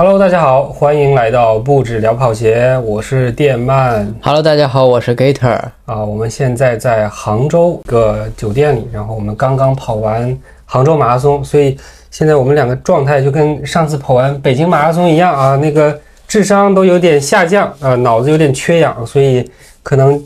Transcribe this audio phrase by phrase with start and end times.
[0.00, 5.58] Hello，大家好，欢迎来到不止聊跑鞋，我是电鳗 Hello，大家好，我是 Gator。
[5.86, 6.04] 啊。
[6.04, 11.76] 我们现在在杭州一个酒店里，然后我们刚刚跑完杭州马拉松，所以
[12.12, 19.44] 现在我们两个状态就跟上次跑完北京马拉松一样啊，那个智商都有点下降啊，脑子有点缺氧，所以
[19.82, 20.22] 可能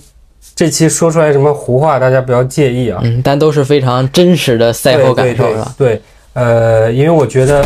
[0.54, 3.00] 这期说出来什么胡话，大家不要介意啊。
[3.04, 5.74] 嗯，但都是非常真实的赛后感受，对对是吧？
[5.78, 6.02] 对，
[6.34, 7.64] 呃，因为我觉得，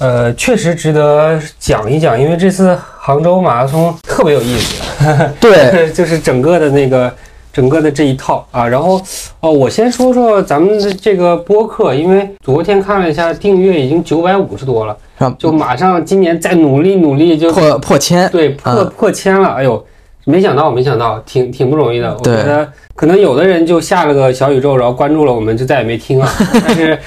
[0.00, 4.82] 呃，确实值得讲一讲，因为这次杭州马拉松特别有意思，
[5.38, 7.12] 对，就是整个的那个
[7.52, 8.66] 整个的这一套啊。
[8.66, 8.98] 然后
[9.40, 14.96] 哦，我先说说咱们的这个播客，因为昨天看了一下订阅已经九百五十多了，
[15.38, 19.84] 就马上今年再努力努力就破破千，对破嗯破千了，哎呦，
[20.24, 22.10] 没想到没想到，挺挺不容易的。
[22.16, 22.66] 我觉得
[23.00, 26.28] 可能有的人就下了个小宇宙，然后关注了我们，就再也没听了。
[26.66, 26.98] 但是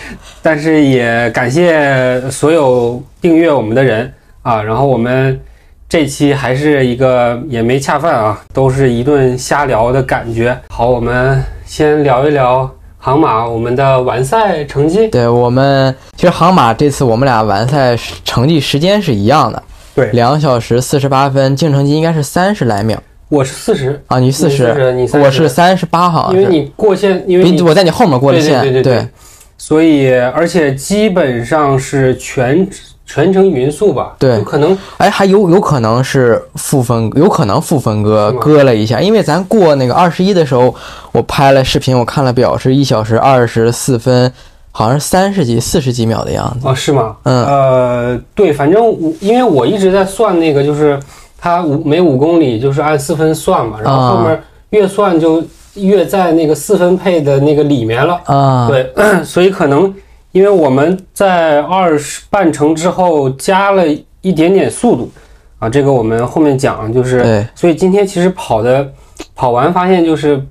[0.41, 4.11] 但是也感谢所有订阅我们的人
[4.41, 4.59] 啊。
[4.59, 5.39] 然后我们
[5.87, 10.57] 这期还是一个也没恰饭啊，都是一顿瞎聊的感觉。
[10.69, 12.67] 好，我们先聊一聊
[12.97, 15.07] 杭马我们的完赛成绩。
[15.09, 17.95] 对我们其实杭马这次我们俩完赛
[18.25, 19.61] 成绩时间是一样的，
[19.93, 28.93] 对两小时四十八分，净成绩应该是三十来秒我是四十，啊，你四十，你30我是三十八，好像，因为你过线，因为你我在你后面过的对线，对对对。
[28.99, 29.07] 对。
[29.55, 32.67] 所以而且基本上是全
[33.05, 34.77] 全程匀速吧，对有可能。
[34.97, 40.73] 哎，还有有可能是负分，有可能负分割割了一下，因为咱过那个二十一的时候，
[41.13, 44.29] 我拍了视频，我看了表是一小时二十四分，
[44.71, 46.67] 好像是三十几、四十几秒的样子。
[46.67, 47.15] 哦是吗？
[47.23, 47.45] 嗯。
[47.45, 50.99] 呃，对，反正我因为我一直在算那个，就是
[51.43, 58.21] 它五每五公里就是按四分算嘛，然后后面越算就越在那个四分配的那个里面了。
[58.23, 58.89] 啊，对，
[59.25, 59.93] 所以可能
[60.31, 63.83] 因为我们在二十半程之后加了
[64.21, 65.11] 一点点速度
[65.59, 67.45] 啊，这个我们后面讲，就是对。
[67.53, 68.89] 所以今天其实跑的
[69.35, 70.41] 跑完发现就是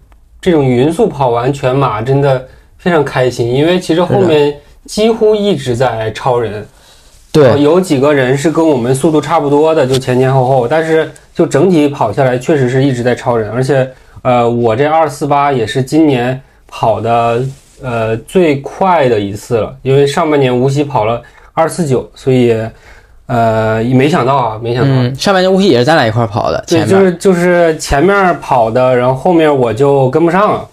[0.43, 4.55] 这种匀速跑完全马真的非常开心，因为其实后面
[4.85, 6.67] 几乎一直在超人，呃
[7.33, 16.39] 对，有几个人是跟我们速度差不多的，就前前后后，但是就整体跑下来确实是一直在超人，而且呃，我这二四八也是今年
[16.69, 17.43] 跑的
[17.83, 21.23] 呃最快的一次了，因为上半年无锡跑了
[21.55, 22.55] 二四九，所以
[23.27, 24.91] 呃没想到啊，没想到。
[24.91, 30.69] 嗯，上半年无锡也是咱俩一块儿跑的，对，就是就是前面跑的，然后后面我就跟不上了。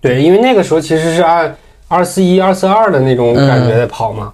[0.00, 1.54] 对，因为那个时候其实是按
[1.88, 4.32] 二四一、二四二的那种感觉在跑嘛，呃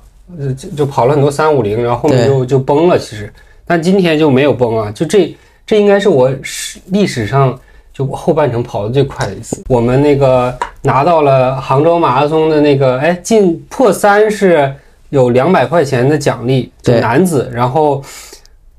[0.54, 2.98] 就就跑了很多三五零，然后后面就就崩了。
[2.98, 3.32] 其实，
[3.66, 7.58] 但今天就没有崩啊，就这这应该是我史历史上
[7.92, 9.62] 就后半程跑的最快的一次。
[9.68, 14.74] 我们那个拿到了杭州马拉松的那个，哎，进破三是
[15.10, 18.02] 有两百块钱的奖励，男子，然后。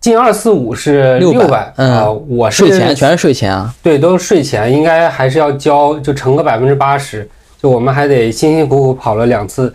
[0.04, 7.26] 进二四五是六600百嗯啊，我是税前全是税前啊，对，都是税前，应该还是要交，就乘个百分之八十。
[7.62, 9.74] 就我们还得辛辛苦苦跑了两次，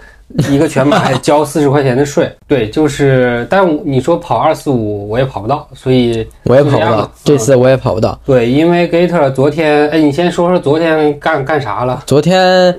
[0.50, 2.30] 一个全马还交四十块钱的税。
[2.46, 8.18] 对，就是，但你说跑二四五我也跑不到，所以我也跑不到这次我也跑不到。
[8.24, 12.02] 对，因为 Gator 昨天，哎，你先说说昨天干干啥了？
[12.06, 12.74] 昨天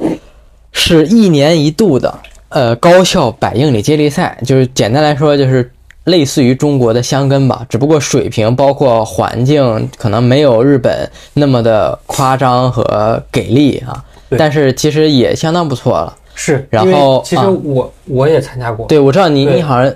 [0.71, 2.13] 是一年一度的
[2.49, 5.71] 呃高校百英里接力赛，就是简单来说就是
[6.03, 16.15] 类似于中国的香根吧，只不过水平包括环境可能没有日本那么的夸张和给力啊对，但是其实也相当不错了。
[16.41, 19.93] 是，然后其实啊我、我也参加过，对，我知道你你好像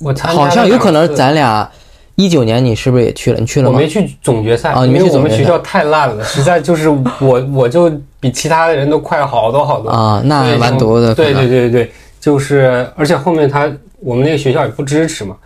[0.00, 1.70] 我参加好像有可能咱俩
[2.16, 3.38] 一九年你是不是也去了？
[3.38, 3.86] 你去了吗我没？
[3.86, 7.88] 去总决赛，啊你没因为去总决赛我们学校太烂了，实在就是我 我就
[8.18, 9.88] 比其他的人都快好多好多。
[9.88, 11.14] 啊，那还对蛮多的。
[11.14, 15.36] 对对对对，就是而且后面他我们那个学校也不支持嘛，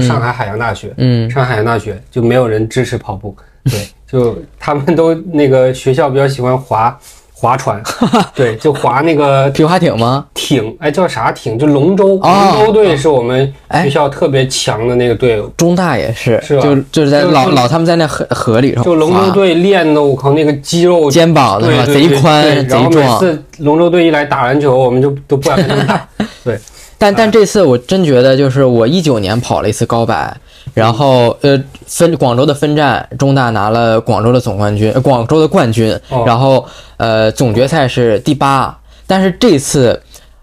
[0.00, 6.98] 上海海洋大学，嗯，上海海洋大学就没有人支持跑步，对，就他们都那个学校比较喜欢划
[7.40, 7.80] 划船，
[8.34, 10.24] 对，就划那个皮划艇吗？
[10.34, 11.56] 艇，哎，叫啥艇？
[11.56, 15.46] 就龙舟，哦龙舟队是我们哎学校特别强的那个队伍。
[15.56, 21.84] 中大也是，是吧就就是在老老他们在那河河里头就龙舟队练的，我靠，那个肌肉肩膀对吧？
[21.86, 22.90] 对对对贼宽然后。
[22.90, 26.08] 每次龙舟队一来打篮球，我们就都不敢跟他们打。
[27.00, 30.36] 但但这次我真觉得，就是我一九年跑了一次高百，
[30.74, 36.64] 然后呃分广州的分站，中大拿了广州的总冠军，呃广州的冠军哦，然后
[36.96, 38.76] 呃总决赛是第八，
[39.06, 40.00] 但是这次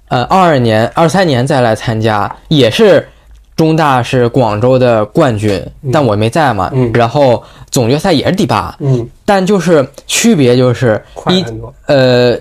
[0.10, 3.08] 呃二二年二三年再来参加，也是
[3.56, 6.92] 中大是广州的冠军，但我没在嘛，嗯。
[6.94, 11.44] 然后总决赛也是第八，嗯，但就是区别就是一。
[11.86, 12.38] 呃，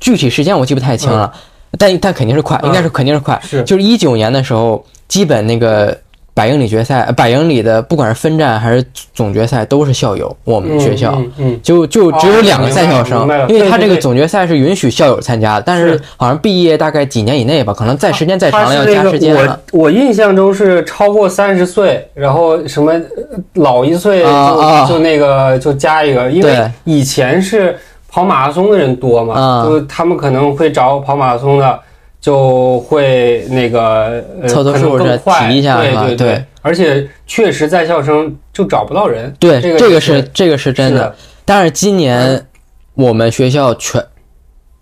[0.00, 1.32] 具体时间我记不太清了，
[1.78, 2.66] 但但肯定是快，嗯。
[2.66, 3.40] 应该是肯定是快。
[3.44, 3.62] 是。
[3.62, 5.96] 就是一九年的时候，基本那个
[6.34, 8.82] 百英里决赛、呃百英里的不管是分站还是
[9.12, 11.12] 总决赛都是校友，我们学校。
[11.16, 19.60] 嗯嗯就就只有两个在校生，因为他这个总决赛是允许校友参加的，但是是好像毕业大概几年以内吧，可能再时间再长了要加时间了。
[19.72, 27.76] 我我印象中是超过三十岁，然后什么呃老一岁就、就那个就加一个，因为对以前是
[28.08, 31.78] 跑马拉松的人多嘛，啊就他们可能会找跑马拉松的，
[32.22, 36.06] 就会那个呃凑凑数这更快，提一下是吧？
[36.06, 36.44] 对对对。
[36.62, 41.14] 而且确实在校生就找不到人，对，这个这个是是这个是真是的。
[41.44, 42.46] 但是今年
[42.94, 44.00] 我们学校全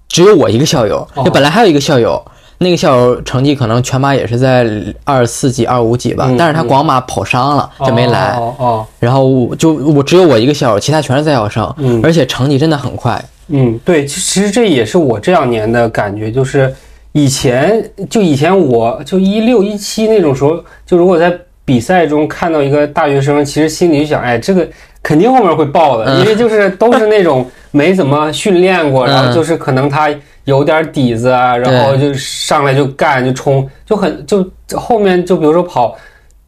[0.06, 1.25] 只有我一个校友，哦。
[1.25, 2.22] 就本来还有一个校友，
[2.58, 4.69] 那个校友成绩可能全马也是在
[5.04, 8.37] 二四几、二五几吧，嗯但是他广马跑伤了，就没来。
[8.37, 11.98] 哦哦，然后我就我只有我一个校友，其他全是在校生，嗯。
[12.04, 13.25] 而且成绩真的很快。
[13.48, 16.72] 嗯，对，其其实这也是我这两年的感觉，就是
[17.12, 24.69] 以前就以前我就一六一七那种时候，就如果在比赛中看到一个大学生，其实心里就想，哎，这个
[25.03, 30.09] 肯定后面会爆的，嗯因为就是都是那种没怎么训练过，嗯 然后就是可能他
[30.45, 35.97] 有点底子啊，然后就上来就干就冲，就很就后面就比如说跑。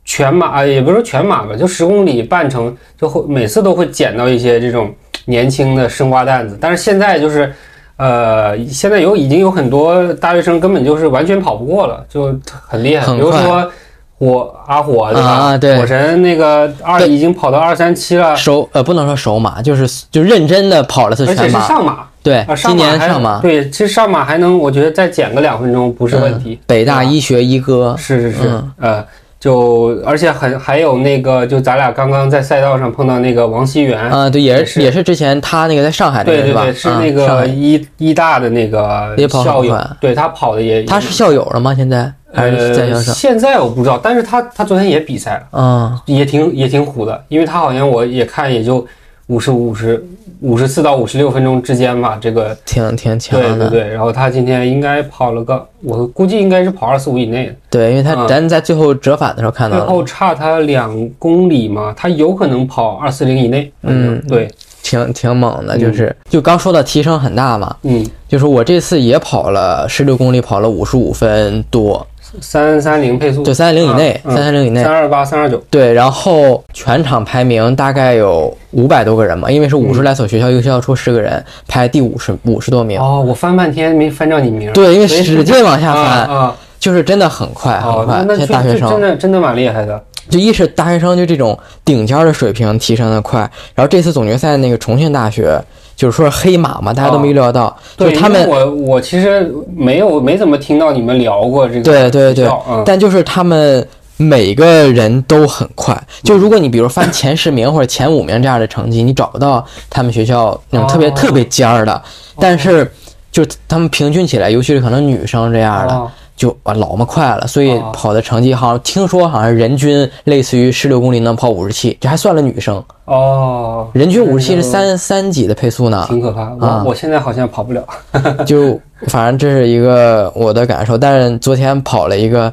[0.05, 4.93] 全马啊，也不是说全马吧，就十公里半程，就会每次都会捡到一些这种
[5.27, 6.59] 年轻的生瓜蛋子。
[6.61, 7.55] 但是现在就是，
[8.03, 12.35] 呃，现在有已经有很多大学生根本就是完全跑不过了，就
[12.67, 13.07] 很厉害。
[13.15, 13.71] 比如说
[14.19, 15.29] 火阿火对吧？
[15.29, 15.79] 啊对。
[15.79, 21.45] 火神那个二已经跑到二三七了，首呃不能说首马，就是就认真的跑了次而且。
[21.45, 22.07] 是上马。
[22.25, 26.57] 对啊，，上今年上马，对，其实上马还能，我觉得再减个两分钟不是问题。
[26.69, 28.73] 北大医学一哥，是是是，嗯。
[28.81, 29.05] 呃，
[29.43, 36.63] 就而且很还有那个，就咱俩刚刚在赛道上碰到那个王熙元，啊，对，也也是是也是之前他那个在上海那个吧？
[36.63, 41.75] 对对对，是啊那个医医大的那个校友快，对他跑的也他是校友了吗？
[41.75, 43.13] 现在还是在校？
[43.13, 48.87] 现在我不知道，但是他他昨天也比赛了，嗯，也挺也挺虎的，因为他好像我也看也就
[49.29, 50.05] 五十五十
[50.41, 53.49] 五十四到五十六分钟之间吧，这个挺挺强的。
[53.57, 57.55] 对对对，然后他今天应该跑了个，我估计应该是跑二四五以内。
[57.71, 63.73] 对，因为他嗯咱在最后折返的时候看到了，最后差他两公里嘛，他有可能跑二四零以内。
[63.83, 64.51] 嗯对，
[64.83, 72.05] 挺挺猛的，就是就刚说到提升很大嘛，嗯，就是我这次也跑了十六公里，跑了五十五分多，
[72.41, 74.93] 三三零配速，对三三零以内，嗯三三零以内三。
[74.93, 75.63] 二八、三二九。
[75.71, 82.99] 对，然后全场排名大概有五百多个人嘛，因为是五十来所学校，一个学校出十个人，排第五十五十多名。
[82.99, 84.73] 哦，我翻半天没翻着你名。
[84.73, 88.17] 对，因为使劲往下啊翻，啊，就是真的很快很哦，快。
[88.19, 90.03] 那那这这真现在大学生真的真的蛮厉害的。
[90.29, 93.41] 就一是大学生就这种顶尖的水平提升的快，
[93.75, 95.61] 然后这次总决赛那个重庆大学
[95.97, 102.49] 就是说黑马嘛，大家都没预料到，就他们我我其实没有没怎么听到你们聊过这个对对对
[102.85, 103.87] 但就是他们
[104.17, 106.01] 每个人都很快。
[106.23, 112.03] 就如果你比如翻 前十名或者前五名这样的成绩，你找不到他们学校那种特别、哦特别尖儿的，
[112.39, 112.91] 但是
[113.31, 116.11] 就他们平均起来，尤其是可能女生这样的，哦
[116.43, 126.53] 就啊老么快了，所以哦跑的成绩好像听说好像人均类似于十六公里能跑五十七，这还算了女生，哦，人均五十七是嗯三三几的配速呢，挺可怕。
[126.59, 127.87] 我、啊我现在好像跑不了。
[128.45, 132.53] 就反正这是一个我的感受，但是昨天跑了一个，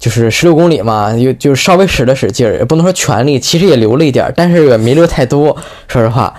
[0.00, 6.34] 就是十六公里嘛，就就稍微使了使劲儿，也不能说全力，其实也留了一点儿，但是也没留太多，说实话。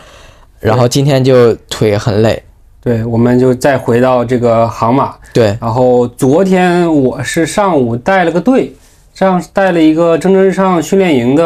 [0.60, 2.44] 然后今天就腿很累，
[2.82, 5.14] 对，我们就再回到这个航马。
[5.34, 8.74] 对，然后昨天我是上午带了个队，
[9.14, 11.46] 上带了一个蒸蒸日上训练营的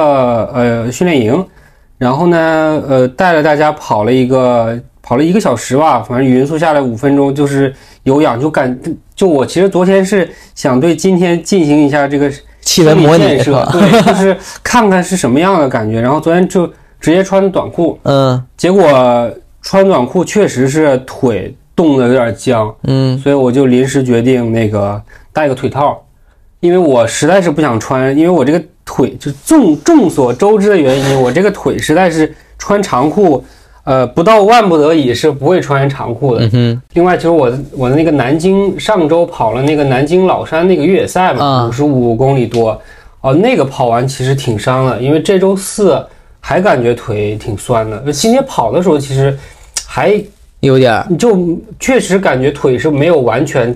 [0.54, 1.46] 呃训练营，
[1.98, 7.74] 然后呢呃带了大家跑了一个跑了一个小时吧，反正匀速下来五分钟，就是
[8.04, 8.80] 有氧，就感
[9.16, 13.68] 就我其实昨天是想对今天进行一下这个气温模拟是吧？
[13.72, 16.00] 对，就是看看是什么样的感觉。
[16.00, 16.68] 然后昨天就
[17.00, 19.30] 直接穿短裤， 嗯结果
[19.63, 22.72] 穿短裤确实是腿冻得有点僵。
[22.84, 25.01] 嗯所以我就临时决定那个
[25.32, 26.00] 戴个腿套，
[26.60, 33.43] 因为我实在是不想穿，因为我这个腿就众众所周知的原因，我这个腿实在是穿长裤，
[33.86, 36.46] 呃，不到万不得已是不会穿长裤的。
[36.46, 42.79] 嗯哼，另外，其实我我的那个南京上周跑了那个南京老山那个越野赛嘛，啊五十五公里多，
[43.22, 46.05] 哦，那个跑完其实挺伤的，因为这周四
[46.39, 49.38] 还感觉腿挺酸的，今天跑的时候其实
[49.93, 50.19] 还
[50.62, 51.07] 有点儿。
[51.19, 53.75] 就确实感觉腿是没有完全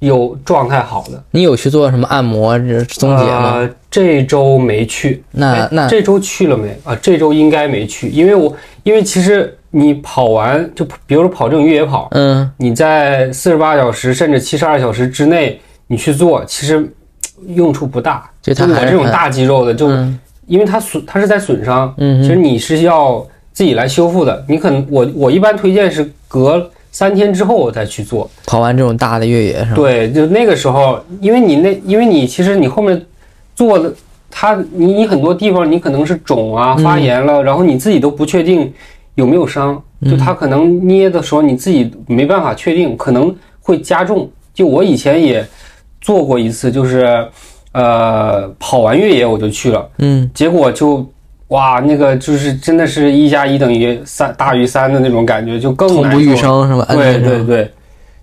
[0.00, 1.22] 有状态好的。
[1.30, 3.54] 你有去做什么按摩这松解吗？
[3.54, 5.22] 呃，这周没去。
[5.30, 6.94] 哎那那这周去了没啊？
[7.00, 16.86] 这周应该没去，因为我因为其实你跑完就比如说跑这种越野跑，嗯你在四十八小时甚至七十二小时之内你去做，其实
[17.48, 18.28] 用处不大。
[18.42, 24.44] 就我这种大肌肉的，就嗯因为它损，它是在损伤，嗯其实你是要自己来修复的。
[24.46, 28.30] 你可能我我一般推荐是隔三天之后我再去做。
[28.44, 29.76] 跑完这种大的越野是吧？
[29.76, 33.00] 对，就那个时候，因为你那，因为你其实你后面
[33.54, 33.92] 做的，
[34.30, 38.72] 它你你很多地方你可能是肿啊、发炎了，然后你自己都不确定
[39.14, 44.28] 有没有伤，就它可能捏的时候你自己没办法确定，可能会加重。
[44.52, 45.44] 就我以前也
[46.00, 47.26] 做过一次，就是
[47.72, 51.08] 呃跑完越野我就去了，嗯，结果就。
[51.48, 56.86] 哇，那个就是真的是一加一等于三大于三的那种感觉，就更痛不欲生是吧？
[56.88, 57.70] 摁对对对，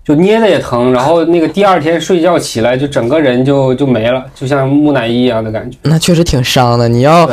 [0.04, 5.78] 就捏的也疼，然后那个第二天睡觉起来就整个人就就没了，就像木乃伊一样的感觉。
[5.82, 6.88] 那确实挺伤的。
[6.88, 7.30] 你要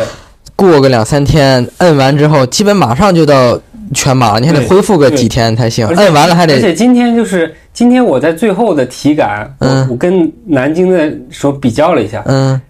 [0.56, 3.60] 过个两三天，摁完之后，基本马上就到
[3.94, 5.88] 全麻了，你还得恢复个几天才行。
[5.88, 12.62] 摁完了还得，而且今天就是今天我在最后的体感，嗯我我跟南京的时候比较了一下，嗯，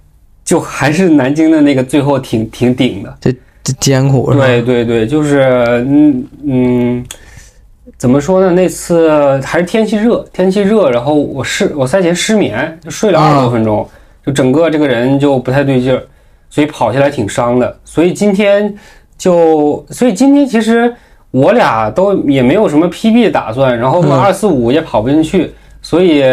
[0.49, 3.17] 就还是南京的那个最后挺挺顶的。
[3.21, 3.31] 这
[3.63, 4.47] 这艰苦是吧？
[4.47, 5.43] 对对对，就是
[5.87, 7.05] 嗯嗯，
[7.99, 8.49] 怎么说呢？
[8.49, 13.87] 那次还是天气热，天气热，然后我失我赛前失眠，就睡了二十多分钟，
[14.25, 16.01] 就整个这个人就不太对劲儿，
[16.49, 17.79] 所以跑下来挺伤的。
[17.85, 18.73] 所以今天
[19.19, 20.91] 就，所以今天其实
[21.29, 26.23] 我俩都也没有什么 PB 的打算，然后二四五也跑不进去，所以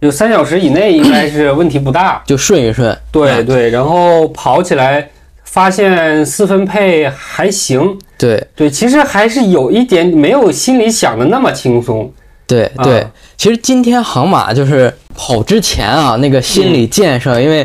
[0.00, 2.22] 有三小时以内应该是问题不大。
[2.26, 2.96] 就顺一顺。
[3.10, 5.08] 对对，然后跑起来
[5.44, 12.04] 发现四分配还行，对对，其实还是有一点没有心里想的那么轻松。
[12.04, 12.18] 啊
[12.50, 17.64] 对对，其实今天航马就是跑之前啊，那个心理建设，因为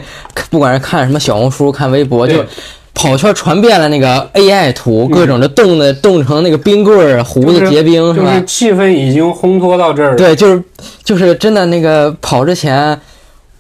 [0.52, 2.46] 不管是看什么小红书、看微博，就对
[2.96, 8.46] 跑圈传遍了那个 AI 图，各种的冻的冻成那个冰棍儿、胡子结冰是吧就是？
[8.46, 10.16] 气氛已经烘托到这儿了。
[10.16, 10.64] 对，就是
[11.04, 12.98] 就是真的那个跑之前，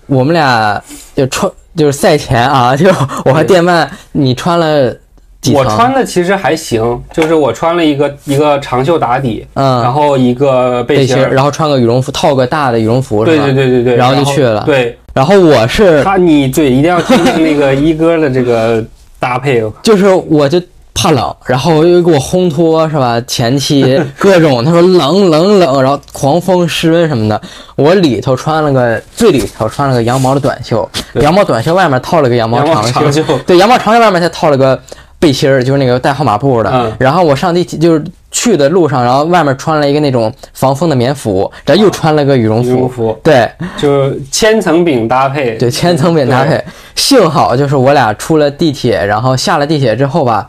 [0.08, 0.82] 我们俩
[1.16, 2.88] 就穿就是赛前啊， 就
[3.26, 4.90] 我和电鳗，你穿了
[5.42, 5.56] 几层？
[5.56, 18.84] 我穿的其实还行，就是我穿了一个一个长袖打底，嗯，然后一个背背心儿，然后穿个羽绒服，套个大的羽绒服，对对对对对，然后就去了对然后我是他，你对一定要听听那个一哥的这个
[19.26, 19.64] 搭配。
[19.82, 20.62] 就是我就
[20.94, 23.20] 怕冷，然后又给我烘托是吧？
[23.28, 27.42] 前期 各种他说冷冷冷，然后狂风湿温什么的，
[27.76, 33.24] 我里头穿了个最里头穿了个羊毛的短袖，羊毛短袖外面套了个羊毛长长袖。
[33.46, 34.80] 对，羊毛长袖外面再套了个
[35.26, 36.70] 背心儿，就是那个带号码布的。
[36.72, 42.88] 嗯然后我上地铁就是去的路上，然后外面穿了一个那种防风的棉服，然后又穿了个羽绒羽绒服。
[42.90, 46.64] 服对就是千层饼搭配，对，千层饼搭配。
[46.94, 50.48] 幸好就是我俩出了地铁，然后下了地铁之后吧，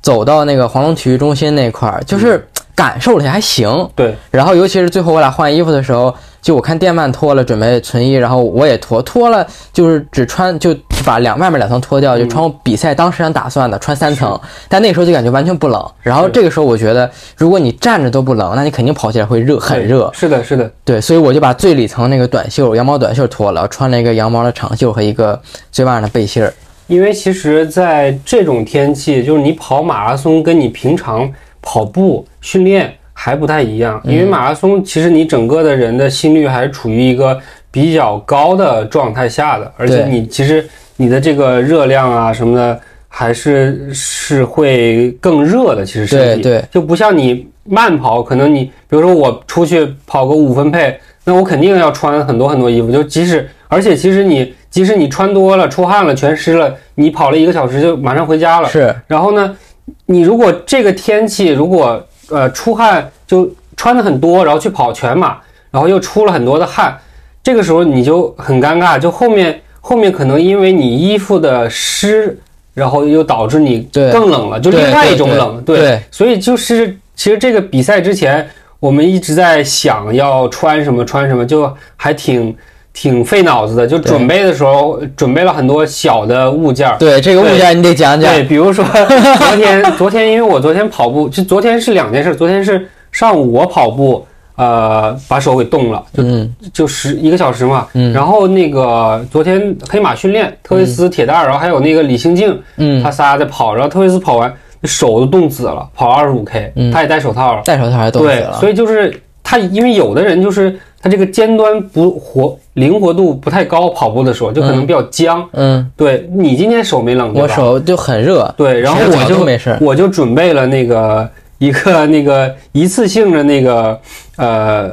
[0.00, 3.86] 走到那个黄龙体育中心那块儿，就是感受了一下还行。
[3.94, 6.14] 对然后尤其是最后我俩换衣服的时候，
[6.44, 15.82] 就我看电鳗脱了准备存衣，然后我也脱，脱了就是只穿就把两外面两层脱掉，就穿我比赛当时想打算的穿三层，但那时候就感觉完全不冷。
[16.02, 20.10] 然后这个时候我觉得，如果你站着都不冷，那你肯定跑起来会热，很热。
[20.12, 25.40] 是的，是的，对，所以我就把最里层那个短袖羊毛短袖脱了，穿了一个羊毛的长袖和一个
[25.72, 26.52] 最外面的背心儿。
[26.88, 31.32] 因为其实，在这种天气，就是你跑马拉松跟你平常
[31.62, 33.98] 跑步训练还不太一样。
[34.04, 37.40] 因为马拉松其实你整个的人的心率还是处于一个
[37.70, 42.78] 比较高的状态下的，而且你其实你的这个热量啊什么的，
[43.08, 45.86] 还是是会更热的。
[45.86, 58.68] 其实身体对对就不像你慢跑，可能你比如说我出去跑个五分配，那我肯定要穿很多很多衣服，就即使而且其实你即使你穿多了、出汗了、全湿了，你跑了一个小时就马上回家了。
[58.68, 59.56] 是，然后呢，
[60.04, 65.38] 你如果这个天气如果呃出汗就穿的很多，然后去跑全马，
[65.70, 66.96] 然后又出了很多的汗，
[67.42, 72.38] 这个时候你就很尴尬，就后面后面可能因为你衣服的湿，
[72.72, 75.62] 然后又导致你更冷了，就另外一种对冷。
[75.64, 78.48] 对所以就是其实这个比赛之前，
[78.80, 82.54] 我们一直在想要穿什么穿什么，就还挺
[82.94, 83.86] 挺费脑子的。
[83.86, 86.96] 就准备的时候准备了很多小的物件儿。
[86.98, 88.32] 对这个物件你得讲讲。
[88.32, 88.82] 对，比如说
[89.38, 92.34] 昨天，昨天因为我昨天跑步，就昨天是两件事。
[92.34, 97.86] 昨天是上午我跑步，呃，把手给冻了，就嗯就十一个小时嘛。
[97.94, 104.52] 嗯然后那个昨天黑马训练，特维斯、铁蛋儿，然后还有那个李兴静，嗯他，仨在跑，然后特维斯跑完
[104.84, 107.62] 手都冻紫了，跑二十五 K，嗯他也戴手套了。
[107.64, 108.52] 戴手套还冻死对，了。
[108.60, 115.46] 所以就是他，因为有的人就是他这个尖端不活，灵活度不太高，跑步的时候就可能比较僵。
[115.52, 117.30] 嗯，对你今天手没冷？
[117.34, 118.50] 我手就很热。
[118.56, 124.00] 对，然后我就没事我就准备了那个一个那个一次性的那个
[124.38, 124.90] 呃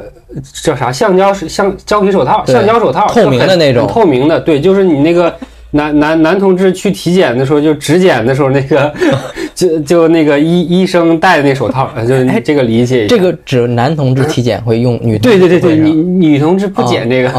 [0.62, 5.34] 叫啥橡胶是橡胶皮手套，橡胶手套，透明的那种透明的，对，就是你那个
[5.70, 8.92] 男男男同志去体检的时候，就质检的时候那个
[9.62, 13.16] 就就那个医医生戴的那手套，呃就这个理解一下。
[13.16, 17.30] 这个指男同志体检会用，女同对对对对，志不会是吧女女同志不捡这个，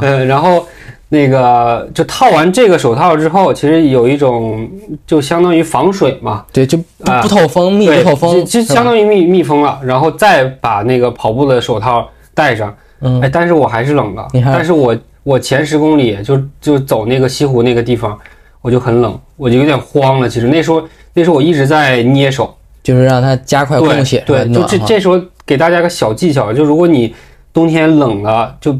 [0.00, 0.64] 嗯， 然后
[1.10, 4.68] 那个就套完这个手套之后，其实有一种
[5.06, 6.78] 就相当于防水嘛，对，就
[7.22, 13.20] 不透风，密对，不透风，就就相当于密密封了，然后再把那个跑步的手套戴上，嗯。
[13.20, 18.18] 哎，但是我还是冷的，你还但是我我前十公里就就走那个西湖那个地方，
[18.62, 20.28] 我就很冷，我就有点慌了。
[20.28, 27.14] 其实那时候那时候我一直在捏手，就是让它加快供血，对对，就这这时候给大家个小技巧，就如果你
[27.52, 28.72] 冬天冷了，就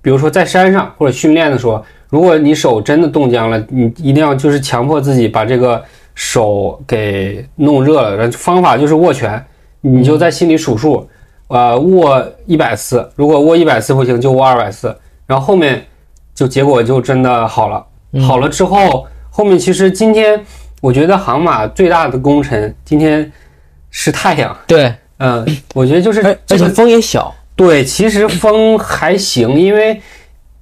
[0.00, 5.82] 比如说在山上或者训练的时候，如果你手真的冻僵了，你一定要就是强迫自己把这个
[6.14, 8.16] 手给弄热了。
[8.16, 9.44] 然后方法就是握拳，
[9.80, 11.06] 你就在心里数数，
[11.48, 14.96] 呃，握一百次，如果握一百次不行，就握二百次，
[15.26, 15.84] 然后后面
[16.34, 17.84] 就结果就真的好了。
[18.26, 20.40] 好了之后，后面其实今天
[20.80, 23.30] 我觉得航马最大的功臣今天
[23.90, 24.56] 是太阳。
[24.66, 30.00] 对，嗯，我觉得就是而而且这个风也小，对，其实风还行，因为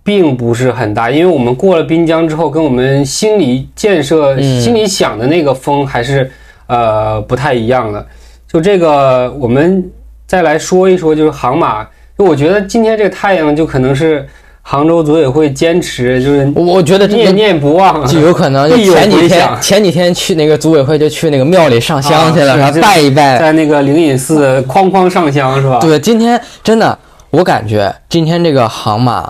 [0.03, 6.31] 并不是很大，因为我们过了滨江之后，跟我们心里建设、嗯心里想的那个风还是
[6.67, 8.07] 呃不太一样的。
[8.49, 9.91] 就这个，我们
[10.27, 11.87] 再来说一说，就是航马。
[12.17, 14.27] 就我觉得今天这个太阳，就可能是
[14.69, 23.39] 杭州组委会坚持，就是我我觉得这念念不忘，就有可能就前几天前几天去那个组委会就去那个庙里上香去了，拜一拜。
[23.39, 25.79] 在那个灵隐寺哐哐上香是吧？
[25.79, 26.99] 对，今天真的，
[27.31, 29.29] 我感觉今天这个杭马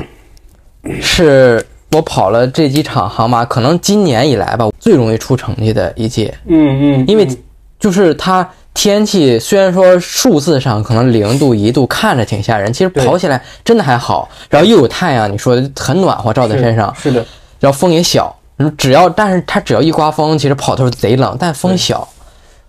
[1.02, 1.62] 是
[1.92, 7.36] 我跑了这几场杭马，可能今年以来吧最容易出成绩的一届，嗯嗯，因为嗯
[7.78, 17.24] 就是它天气虽然说数字上可能零度一度看着挺吓人，其实跑起来真的还好，然后又有太阳，你说很暖和照在身上，是的，
[17.58, 22.06] 然后风也小，嗯只要但是它只要一刮风，其实跑的时候贼冷，但风小，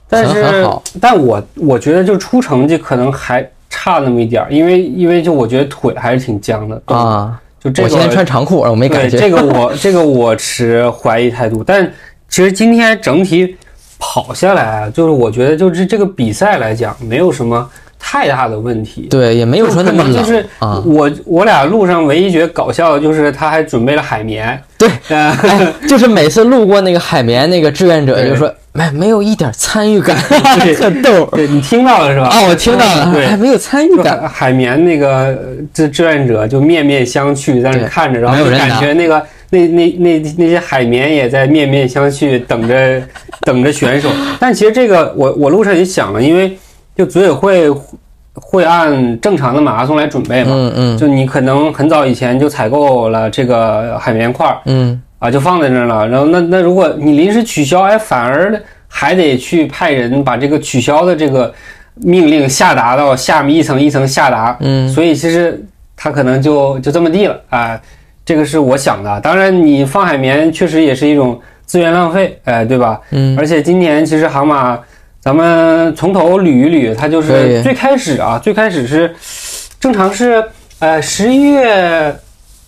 [0.10, 7.40] 但是很很好，但我我觉得就出成绩可能还差那么一点儿，因为因为就我觉得腿还是挺僵的，啊。
[7.60, 9.18] 就这个我今天穿长裤，我没感觉。
[9.18, 11.92] 这个我这个我持怀疑态度，但
[12.30, 13.58] 其实今天整体
[14.00, 17.68] 跑下来啊，就是我觉得就是这个比赛来讲没有什么
[18.00, 19.08] 太大的问题。
[19.10, 20.82] 对，也没有说那么冷就是啊。
[20.86, 24.90] 我我俩路上唯一觉得搞笑的就是他还准备了海绵，对，
[25.88, 30.16] 就是每次路过那个海绵那个志愿者，就说没没有一点参与感，
[30.62, 31.26] 对 特逗。
[31.36, 32.28] 对你听到了是吧？
[32.28, 34.22] 啊，我听到了，对还没有参与感。
[34.22, 35.38] 海海绵那个呃
[35.74, 43.02] 志志愿者就面面相觑，在那看着，然后就感觉那个那那那那些海绵也在面面相觑，等着
[43.42, 44.10] 等着选手。
[44.40, 46.58] 但其实这个我我路上也想了，因为
[46.96, 47.70] 就组委会
[48.34, 56.08] 会按正常的马拉松来准备嘛，嗯嗯就你可能很早以前就采购了这个海绵块儿嗯，啊，就放在那儿了。
[56.08, 61.54] 然后那那如果你临时取消，哎，反而还得去派人把这个取消的这个
[61.96, 64.56] 命令下达到下面一层一层下达。
[64.60, 65.64] 嗯所以其实
[65.96, 67.82] 他可能就就这么地了啊、
[68.28, 69.22] 这个是我想的。
[69.22, 73.00] 当然，你放海绵确实也是一种资源浪费，哎、对吧？
[73.12, 74.78] 嗯而且今年其实航马，
[75.22, 79.16] 咱们从头捋一捋，它就是最开始啊，最开始是
[79.80, 80.44] 正常是
[80.80, 82.14] 呃十一月，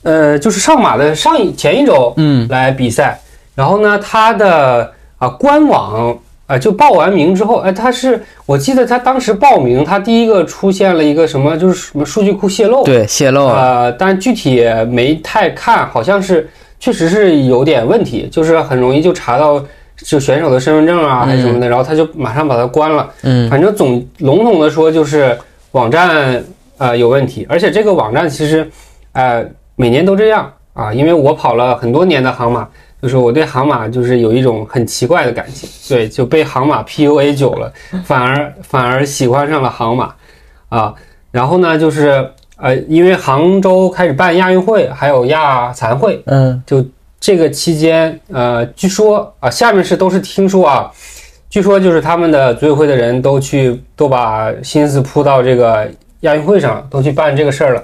[0.03, 3.19] 呃就是上马的上一前一周，嗯来比赛。
[3.53, 6.17] 然后呢，它的啊官网
[6.49, 13.83] 啊就报完名之后，哎，他是我记得他当时报名，他第一个出现了一个什么，就是什么数据库泄露，对，泄露啊。
[13.83, 19.63] 呃，但具体没太看，好像是确实是有点问题，就是很容易就查到
[19.97, 23.07] 就选手的身份证啊还是什么的，然后他就马上把它关了。
[23.21, 25.37] 嗯反正总笼统的说就是
[25.73, 26.43] 网站
[26.79, 28.67] 呃有问题，而且这个网站其实
[29.11, 32.67] 呃每年都这样啊，因为我跑了很多年的航马，
[33.01, 37.71] 就是我对杭马就是有一种很奇怪的感情，对，就被杭马 PUA 久了，
[38.03, 40.13] 反而反而喜欢上了杭马
[40.69, 40.93] 啊。
[41.31, 46.61] 然后呢，就是呃，因为杭州开始办亚运会，还有亚残会，嗯。
[46.65, 46.85] 就
[47.19, 50.91] 这个期间，呃，据说啊，下面是都是听说啊，
[51.49, 55.89] 据说就是他们的组委会的人都去都把心思扑到这个
[56.21, 57.83] 亚运会上，都去办这个事儿了。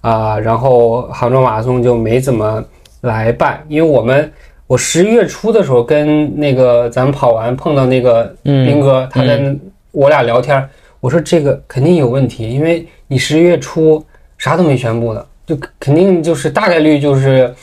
[0.00, 2.62] 啊、然后杭州马拉松就没怎么
[3.00, 4.30] 来办，因为我们
[4.66, 9.60] 我十一月初的时候跟那个咱们跑完碰到那个斌嗯哥，他跟
[9.92, 10.66] 我俩聊天，
[11.00, 14.04] 我说这个肯定有问题，因为你十一月初
[14.38, 17.54] 啥都没宣布的，就肯定就是大概率就是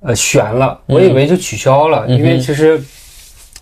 [0.00, 2.82] 呃悬了，我以为就取消了，因为其实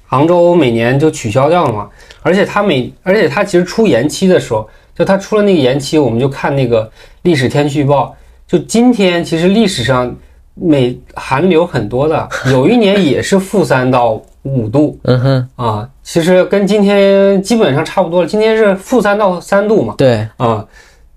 [0.07, 1.91] 杭州每年就取消掉了嘛，
[2.23, 10.15] 而且他每而且他其实出延期的时候，就他出了那个延期，我们就看那个历史天气预报，就今天其实历史上
[10.55, 18.27] 每寒流很多的，有一年也是负三到五度 嗯哼，啊，其实跟今天基本上差不多了。
[18.27, 20.67] 今天是负三到三度嘛，对，啊，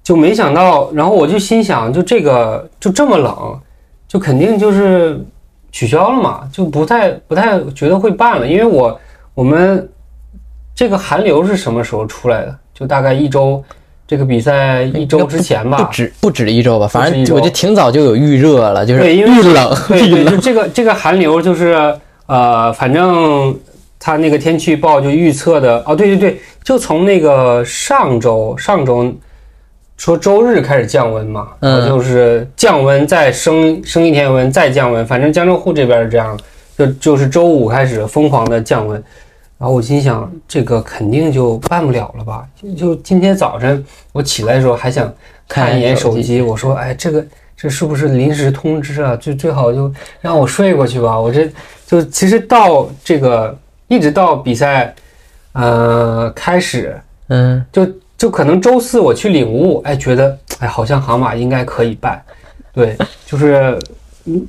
[0.04, 3.60] 就没想到，然后我就心想，就这个就这么冷，
[4.08, 5.20] 就肯定就是
[5.72, 9.00] 取消了嘛，就不太不太觉得会办了，因为我
[9.34, 9.90] 我们
[10.74, 12.58] 这个寒流是什么时候出来的？
[12.74, 13.64] 就大概一周，
[14.08, 15.90] 这个比赛一周之前吧不吧。
[15.92, 21.96] 止不止一周吧，反正我觉得挺早就有预热了，就是对因为冷对 对，就这个这个寒流就是
[22.28, 23.58] 呃，反正
[24.00, 29.12] 它那个天气预报就预测的哦，对对对，就从那个上周上周
[29.98, 36.38] 说周日开始降温嘛，嗯就是降温再升升一天温再降温，反正江浙沪这边是这样，
[36.78, 39.04] 就就是周五开始疯狂的降温。
[39.66, 42.48] 然后我心想，这个肯定就办不了了吧？
[42.56, 45.12] 就就今天早晨我起来的时候还想
[45.48, 47.26] 看一眼手机，我说，哎，这个
[47.58, 49.16] 这是不是临时通知啊？
[49.16, 51.20] 最最好就让我睡过去吧。
[51.20, 51.52] 我这
[51.88, 54.94] 就其实到这个一直到比赛，
[55.54, 56.96] 呃开始，
[57.30, 62.24] 嗯，就就可能周四我去领悟，哎，觉得哎好像杭马应该可以办，
[62.72, 63.82] 对，就是嗯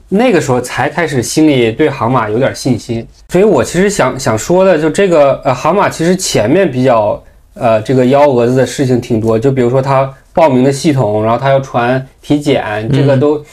[0.09, 3.07] 那个时候才开始心里对航马有点信心。
[3.29, 7.23] 所以我其实想想说的，就这个呃航马其实前面比较
[7.55, 13.45] 呃这个幺蛾子的事情挺多，就比如说他报名的系统，然后他要传体检，这个都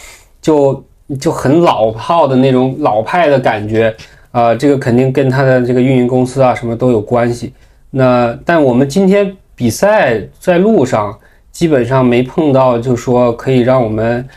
[0.42, 0.84] 就
[1.20, 3.94] 就很老炮的那种老派的感觉。
[4.32, 7.54] 啊，这个肯定跟他的这个运营公司啊什么都有关系。
[7.92, 11.16] 那但我们今天比赛在路上
[11.52, 14.28] 基本上没碰到，就说可以让我们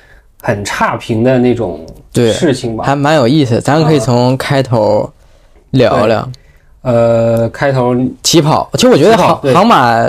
[0.47, 2.85] 很差评的那种对事情吧。
[2.85, 5.11] 还蛮有意思，咱可以啊从开头
[5.71, 6.29] 聊聊
[6.83, 8.71] 呃，开头起跑。
[8.75, 10.09] 其实我觉得航航马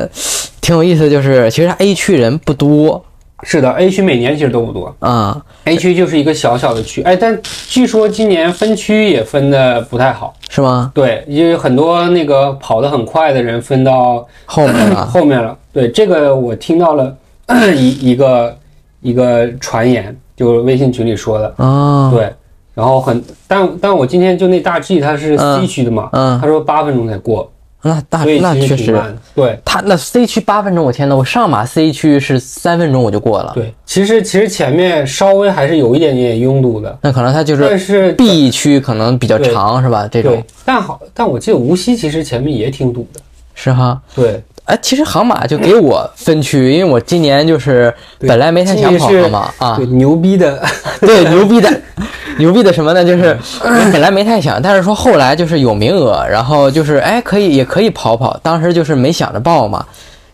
[0.62, 3.04] 挺有意思，就是其实它 A 区人不多
[3.42, 7.02] 是的，A 区每年其实都不多啊，，A 区就是一个小小的区。
[7.02, 10.36] 哎，但据说今年分区也分的不太好。
[10.50, 10.92] 是吗？
[10.94, 15.58] 对，因为很多那个跑得很快的人分到后面了， 后面了。
[15.74, 17.16] 对，这个我听到了
[17.76, 18.56] 一一个
[19.02, 21.54] 一个传言，就是微信群里说的。
[21.58, 22.32] 啊，对，
[22.74, 29.00] 然后很，但但我今天就那大 G 它是嗯 C 区的嘛，嗯他说八分钟才过，那大那确实。
[29.36, 40.08] 对他那 C 区八分钟，我天呐，我上马 C 区是三分钟我就过了，对，其实其实前面稍微还是有一点点拥堵的，那可能他就是但是 B 区可能比较长是吧？
[40.12, 43.22] 这种，但好，但我记得无锡其实前面也挺堵的。
[43.54, 44.00] 是哈。
[44.16, 50.62] 对，哎，其实航马就给我分区，因为我今年就是本来没太想跑今年是航马啊对，，牛逼的，
[51.02, 51.70] 对，牛逼的，
[52.38, 53.04] 牛逼的什么呢？
[53.04, 59.86] 就是我本来没太想，但是说后来就是有名额，然后就是哎可以也可以跑跑，当时就是没想着报嘛，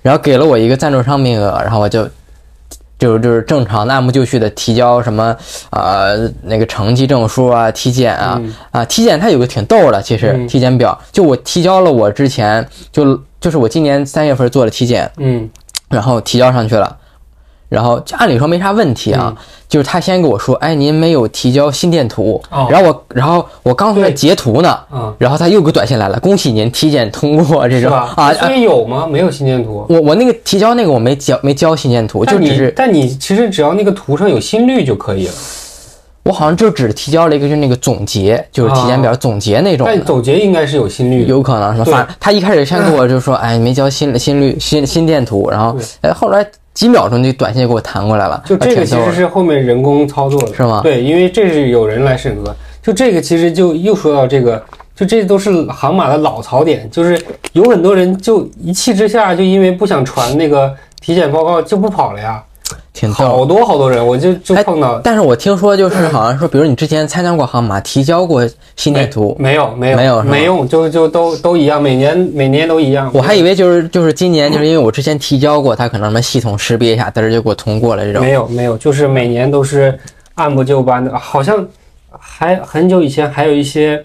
[0.02, 2.08] 然后给了我一个赞助商名额，然后我就。
[3.04, 5.36] 就是就是正常的按部就绪的提交什么
[5.72, 8.56] 呃那个成绩证书啊、体检啊、嗯。
[8.72, 10.48] 啊体检它有个挺逗的，其实、嗯。
[10.48, 15.50] 体检表就我提交了我之前就就是我今年三月份做的体检，嗯。
[15.90, 16.96] 然后提交上去了，
[17.70, 19.36] 然后按理说没啥问题啊，
[19.68, 27.92] 就是他先跟我说，哎，您没有提交心电图，哦然后我然后我刚从那截图呢，嗯，然后他又给我短信来了，恭喜您体检通过这种？
[27.92, 28.32] 啊。
[28.34, 29.08] 所以有吗？
[29.10, 29.86] 没有心电图。
[29.90, 35.34] 我我那个提交那个我没交没交心电图，就只是但你其实只要那个图上有心率就可以了。
[36.26, 39.94] 我好像就只提交了一个就是那个总结，就是体检表总结那种的。
[39.94, 41.26] 但总结应该是有心率。
[41.26, 41.86] 有可能是吧？
[41.86, 50.82] 对反正他一开始先给我就说，哎，没交心心率心心电图，然后对哎后来几秒钟就短信给我弹过来了，就这个其实是后面人工操作的，是吗？
[50.82, 52.56] 对，因为这是有人来审核。
[52.82, 54.62] 就这个其实就又说到这个，
[54.96, 57.18] 就这都是航马的老槽点，就是
[57.54, 62.44] 有很多人就一气之下就因为不想传那个体检报告就不跑了呀，
[62.94, 63.26] 挺逗。
[63.26, 65.00] 好多好多人，我就就哎碰到。
[65.00, 73.10] 但是我听说就是 好像说，比如你之前参加过航马，提交过心电图，没有没有没有没用，就就都都一样，每年每年都一样。
[73.14, 78.22] 我还以为就是就是今年就是因为我之前提交过，他可能什么系统识别一下，嘚儿就给我通过了这种。
[78.22, 79.98] 没有没有，就是每年都是
[80.36, 81.66] 按部就班的，好像
[82.18, 84.04] 还很久以前还有一些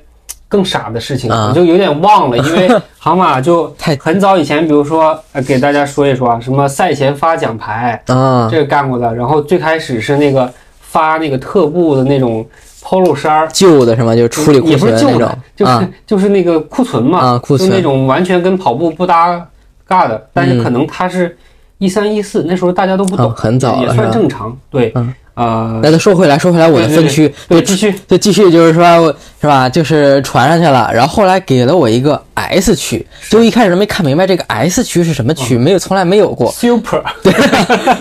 [0.49, 1.49] 更傻的事情，啊。
[1.51, 12.45] 我就有点忘了，因为 航马就太很早以前，比如说呃给大家说一说啊，什么赛前发奖牌，啊，这个干过的，然后最开始是那个发那个特步的那种
[12.83, 13.49] polo 衫儿。
[13.53, 17.69] 旧的什么就是处理库也不是旧的存那种，就是、啊，就是那个库存嘛，啊库存。
[17.69, 19.47] 就那种完全跟跑步不搭
[19.87, 20.65] 嘎的，但是嗯。
[20.65, 21.37] 可能它是
[21.79, 24.57] 一三一四，那时候大家都不懂，啊很早了也算正常。
[24.71, 24.93] 对，
[25.39, 27.95] 嗯呃，那再说回来，说回来我的对对分区，对，继续。
[28.09, 29.69] 就继续就是说，是吧？
[29.69, 37.33] 就是传上去了，然后后来给了我一个 S 区，就一开始都没看明白这个 S 区是什么区，没有从来没有过，super，对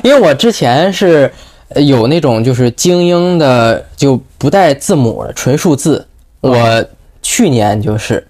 [0.01, 1.31] 因为我之前是
[1.69, 6.03] 呃有那种就是精英的就不带字母的纯数字，
[6.41, 6.83] 我
[7.21, 8.25] 去年就是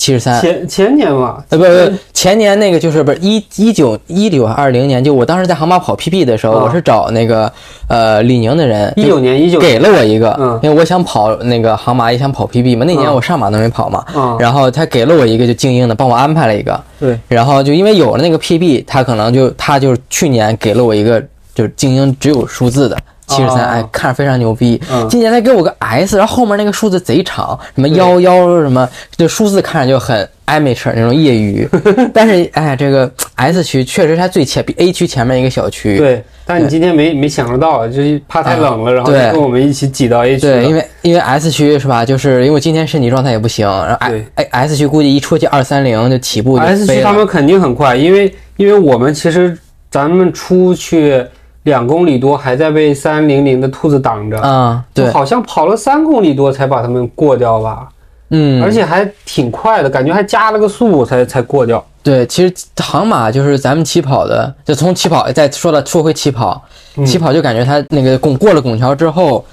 [0.00, 0.40] 七十三。
[0.40, 6.64] 前前年嘛，呃，不不，前年那个就是不是一一九一九二零年，就我当时在航马跑 PB 的时候，啊。
[6.64, 7.52] 我是找那个
[7.86, 10.58] 呃李宁的人，一九年一九给了我一个，嗯。
[10.62, 12.86] 因为我想跑那个航马，也想跑 PB 嘛。
[12.86, 13.14] 那年嗯。
[13.14, 16.80] 我上马都没跑嘛，嗯然后他给了我一个就精英的，帮我安排了一个。
[16.98, 21.22] 对，然后就因为有了那个 PB，他可能就他就是去年给了我一个
[21.54, 22.96] 就是精英只有数字的
[23.30, 24.80] 七十三，哦哎，看着非常牛逼。
[24.92, 31.68] 嗯今年他给我个 S，然后后面那个数字贼长，什么对幺幺什么，这数字看着就很 amateur 那种业余。
[32.12, 35.96] 但是哎，这个 S 区确实是它最前比 A 区前面一个小区。
[35.96, 40.40] 对，但你今天没没享受到，就是怕太冷了，然后就跟我们一起挤到 A 区。
[40.42, 42.04] 对，因为因为 S 区是吧？
[42.04, 46.86] 就是因为今天身体状态也不行，然后对哎 S 区估计一出去二三零就起步就 S。
[46.86, 49.56] 区他们肯定很快，因为因为我们其实
[49.90, 51.24] 咱们出去
[51.70, 57.88] 两公里多还在被三零零的兔子挡着，啊、对，就好像跑了三公里多才把他们过掉吧，
[58.28, 61.82] 嗯，而且还挺快的，感觉还加了个速才才过掉。
[62.02, 62.52] 对，其实
[62.82, 66.62] 航马就是咱们起跑的，就从起跑再说到，说回起跑，
[66.96, 67.06] 嗯。
[67.06, 69.44] 起跑就感觉它那个拱过了拱桥之后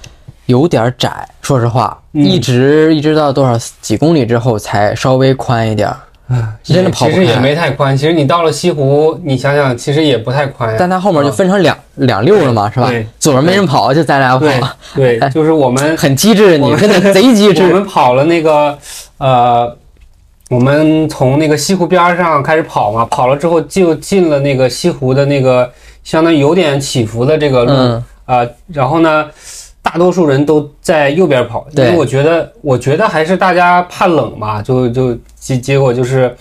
[0.45, 2.23] 有点窄，说实话，嗯。
[2.23, 5.97] 一直一直到多少几公里之后才稍微宽一点儿，
[6.63, 7.39] 真的跑不其实也。
[7.39, 7.95] 没太宽。
[7.95, 10.75] 其实你到了西湖，你想想，其实也不太宽呀。
[10.77, 13.07] 但它后面就分成两、两溜了嘛，是吧对？
[13.19, 14.45] 左边没人跑，就咱俩跑，
[14.95, 17.73] 对对， 就是我们很机智，你真的贼机智我。
[17.73, 18.77] 们跑了那个
[19.17, 19.73] 呃，
[20.49, 25.71] 我们从那个西湖边上开始跑嘛，跑了之后就进了那个西湖的那个
[26.03, 27.73] 相当于有点起伏的这个路
[28.25, 29.25] 啊、嗯然后呢。
[29.79, 36.35] 大多数人都在右边跑，因为我觉得，我觉得还是大家怕冷嘛，就就结结果就是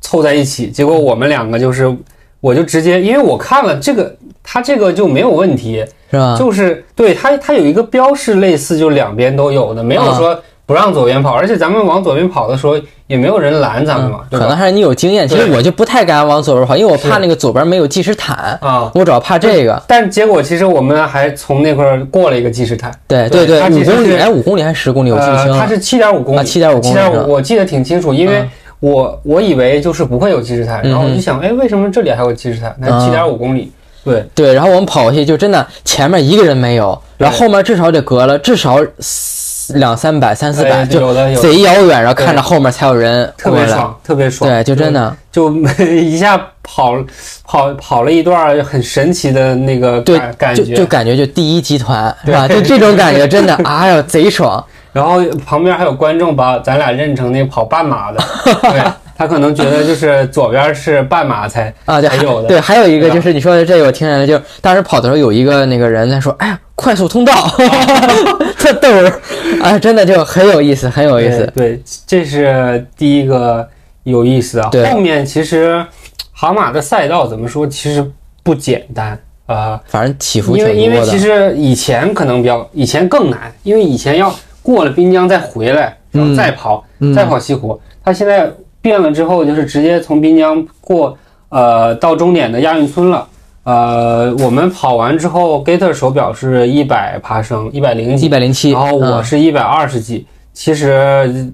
[0.00, 1.92] 凑在一起，结果我们两个就是，
[2.40, 6.36] 我就直接，因为我看了这个，它这个就没有问题，是吧？
[6.38, 12.76] 就是对它，它有一个标示，类似就两边都有的，没有啊说不让左边跑，而且咱们往左边跑的时候
[13.06, 14.20] 也没有人拦咱们嘛？
[14.30, 19.80] 可能还是你有经验，其实我就不太敢往左边跑，因为我怕那个左边没有计时毯，啊，我主要怕这个。
[19.86, 25.66] 但结果其实我们还从那块儿过了一个计时毯，对对对五公里，哎，五公里还是十公里，我记不清了，它。
[25.68, 26.98] 是七点五公里，七点五公里
[27.28, 28.50] 我记得挺清楚，因为嗯。
[28.78, 32.76] 我我以为就是不会有计时毯，然后我就想，哎，为什么这里还有计时毯？
[32.78, 33.00] 那嗯。
[33.00, 33.72] 七点五公里，
[34.04, 43.58] 对，对，然后我们跑过去就真的前面一个人没有，然后后面至少得隔了至少四两三百、三四百，哎就贼遥远，然后看着后面才有人过来。
[43.58, 46.94] 特别爽，特别爽，对，就真的就 一下跑
[47.44, 52.46] 跑跑了一段很神奇的那个对感感觉，就感觉就第一集团是对吧？
[52.48, 54.64] 就这种感觉真的， 哎呀，贼爽。
[54.92, 58.18] 然后旁边还有观众把咱俩认成那跑半马的，
[58.62, 58.82] 对
[59.18, 67.32] 他可能觉得就是左边是半马才啊，对，还才有的，对，还有一个就是你说的这个，我听下来就是当时跑的时候有一个那个人在说，哎呀，快速通道，
[68.58, 69.20] 特逗儿，
[69.62, 71.38] 哎，真的就很有意思，很有意思。
[71.56, 73.66] 对，对，这是第一个
[74.04, 74.70] 有意思啊。
[74.92, 75.84] 后面其实
[76.32, 78.04] 航马的赛道怎么说，其实
[78.42, 80.80] 不简单啊、反正起伏因挺多的。
[80.80, 87.80] 为因为其实以前可能比较以前更难，因为以前要过了滨江再回来，然后再跑、嗯再跑西湖。
[88.04, 88.50] 它现在
[88.82, 91.16] 变了之后，就是直接从滨江过
[91.48, 93.26] 呃到终点的亚运村了。
[93.66, 99.24] 呃，我们跑完之后，Gator 手表是一百爬升，一百零几一百零七，然后我嗯。
[99.24, 100.24] 是一百二十几，
[100.54, 101.52] 其实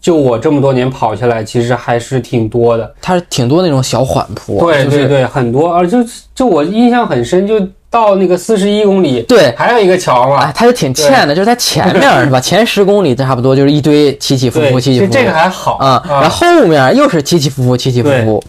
[0.00, 2.94] 就我这么多年跑下来，其实还是挺多的。
[3.02, 5.98] 它是挺多那种小缓坡，就是对对对，很多，而就
[6.32, 7.60] 就我印象很深，就
[7.90, 10.36] 到那个四十一公里，对，还有一个桥嘛。
[10.44, 12.40] 哎，，它就挺欠的，就是它前面 是吧？
[12.40, 15.12] 前十公里差不多就是一堆起起伏，伏，起起伏伏。
[15.12, 18.44] 这个还好啊，然后后面又是起起伏伏，起起伏伏，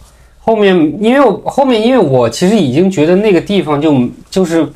[0.51, 3.95] 后面因为我后面因为我其实已经觉得那个地方就
[4.29, 4.67] 就是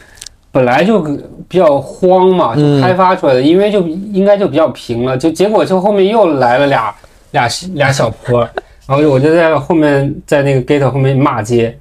[0.49, 1.01] 本来就
[1.49, 2.81] 比较荒嘛，就嗯。
[2.81, 6.95] 开发出来的，因为就应该就比较平了，就结果就后面又来了俩
[7.31, 8.39] 俩俩小坡，
[8.87, 11.77] 然后我就在后面在那个 gate 后面骂街，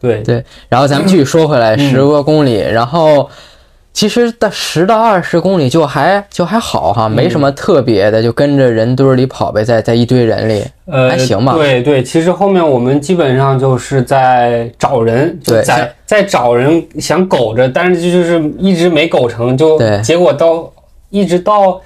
[0.00, 0.22] 对。
[0.22, 1.78] 对，然后咱们继续说回来，嗯。
[1.78, 3.30] 十个公里，然后
[3.96, 11.54] 其实到十到二十公里就还就还好哈，没嗯什么特别的，就跟着人堆儿里跑呗，在在一堆人里，呃，还行吧。
[11.54, 19.98] 对对，其实后面我们基本上就是在找人，就对在在找人想苟着，但是就就是一直没苟成，就对。
[20.02, 20.70] 结果到
[21.08, 21.80] 一直到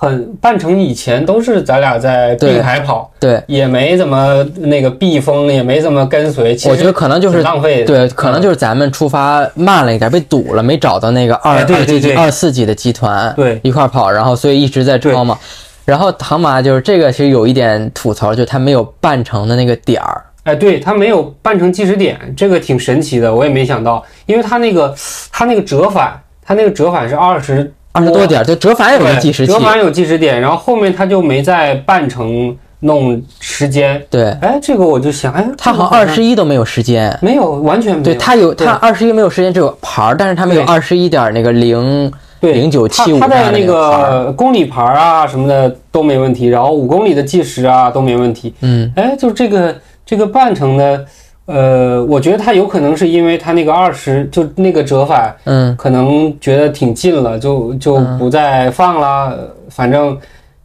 [0.00, 6.54] 很半程以前都是咱俩在对并排跑，对，也没怎么那个避风，也没怎么跟随。
[6.54, 7.82] 其实我觉得可能就是浪费。
[7.82, 15.36] 对，可能就是咱们出发慢了一点，被堵了，没找到那个二二对对级二四级的集团，对一块儿跑，然后所以一直在超嘛。
[15.84, 20.22] 然后唐马就是这个，其实有一点吐槽，就是他没有半程的那个点儿。
[20.44, 24.94] 哎，对，它没有半程计时点，这个挺神奇的，我也没想到，因为它那个
[25.32, 34.00] 它那个折返，它那个折返是二十二十多点儿，就折返有个计时器折，返有计时点，然后后面他就没在半程弄时间。
[34.08, 37.16] 对，哎，这个我就想，哎，他好像二十一都没有时间。
[37.20, 38.04] 没有，完全没有。
[38.04, 48.54] 对他有对他二十一没有时间，只有牌儿，但是他没有二十一点那个零对零九七五它它的那那个公里牌啊什么的都没问题，然后五公里的计时啊都没问题。
[48.60, 49.74] 嗯，哎，就这个
[50.06, 51.04] 这个半程的，
[51.48, 60.14] 呃，我觉得他有可能是因为他那个二十就那个折返，嗯，可能觉得挺近了，就就不再放了，呃反正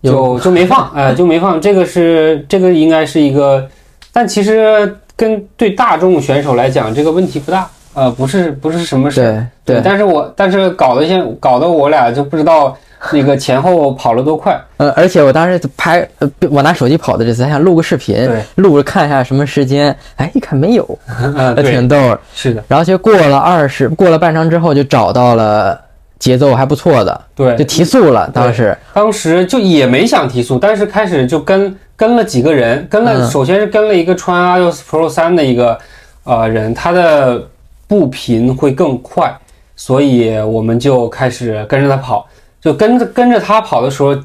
[0.04, 1.62] 就就没放， 哎、就没放。
[1.62, 3.66] 这个是这个应该是一个，
[4.12, 9.48] 但其实跟对大众选手来讲，这个问题不大，呃，不是不是什么事儿。
[9.64, 12.78] 对对，但是我但是搞得现搞得我俩就不知道
[13.12, 14.60] 那个前后跑了多快。
[14.78, 22.18] 呃，而且我当时拍，呃，我拿手机跑的这次，还想录个视频对，录着看一下什么时间，哎，一看没有， 嗯，还对，挺逗。
[22.34, 25.80] 是的，然后其实过了二十，过了半程之后，就找到了
[26.20, 28.30] 节奏还不错的，对，就提速了。
[28.34, 35.78] 当时，当时就也没想提速，但是开始就跟跟了几个人，跟了、嗯首先是跟了一个穿 iOS Pro 三的一个
[36.24, 37.42] 呃人，他的
[37.88, 39.34] 步频会更快，
[39.76, 42.26] 所以我们就开始跟着他跑，
[42.64, 44.16] 就跟着跟着他跑的时候，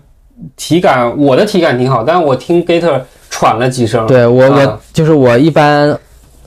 [0.57, 4.51] 体感我的体感挺好，但是我听 Gator 喘了几声，对我啊。
[4.55, 5.99] 我就是我一般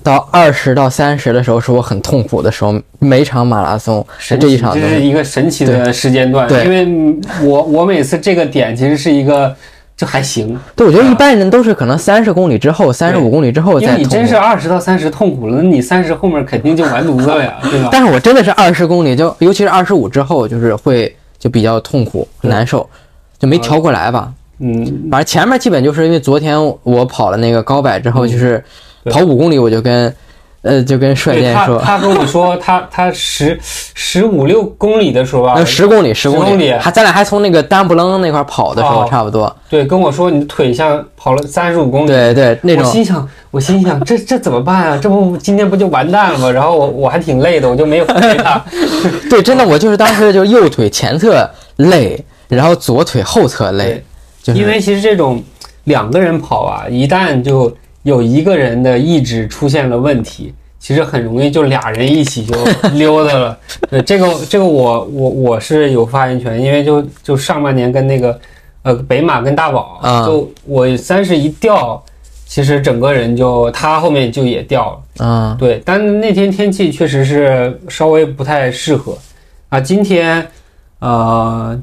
[0.02, 4.06] 到二十到三十的时候是我很痛苦的时候，每场马拉松
[4.40, 9.54] 这一场都这是一个神奇的时间段，对因为嗯我我每次这个点其实是一个
[9.96, 17.90] 就还行，对，我觉得一般人都是可能三十公里之后、三十五公里之后因为你再痛苦真是二十到三十痛苦了，那你三十后面肯定就完犊子了呀，对吧？
[17.92, 22.50] 但是我真的是二十公里，就尤其是二十五之后，就是会就比较痛苦对。
[22.50, 22.88] 难受，
[23.40, 24.32] 就没调过来吧。
[24.60, 28.30] 嗯，反正前面基本就是因为昨天我跑了那个高百之后，嗯。
[28.30, 28.64] 就是
[29.06, 30.16] 跑五公里，我就跟
[30.64, 45.00] 呃就跟帅对健说，他他跟我说，他他十十五六公里的时候啊呃，十公里十公里还咱俩还从那个丹布楞那块跑的时候哦差不多，对，跟我说你的腿像跑了三十五公里，对对那种我心想，我心想这这怎么办啊？
[45.02, 46.52] 这不今天不就完蛋了吗？
[46.52, 48.64] 然后我我还挺累的，我就没有回他。
[49.30, 54.04] 对，真的我就是当时就右腿前侧累，然后左腿后侧累，
[54.44, 55.44] 就是因为其实这种
[55.86, 62.56] 两个人跑啊，一旦就有一个人的意志出现了问题，其实很容易就俩人一起就
[62.94, 63.58] 溜达了。
[63.90, 68.40] 对，这个这个我我我是有发言权，因为就就上半年跟那个
[68.84, 72.04] 呃北马跟大宝，啊就我三十一掉，
[72.46, 74.98] 其实整个人就他后面就也掉了。
[75.20, 79.16] 嗯对，但那天天气确实是稍微不太适合
[79.70, 79.80] 啊。
[79.80, 80.44] 今天，
[81.00, 81.80] 呃，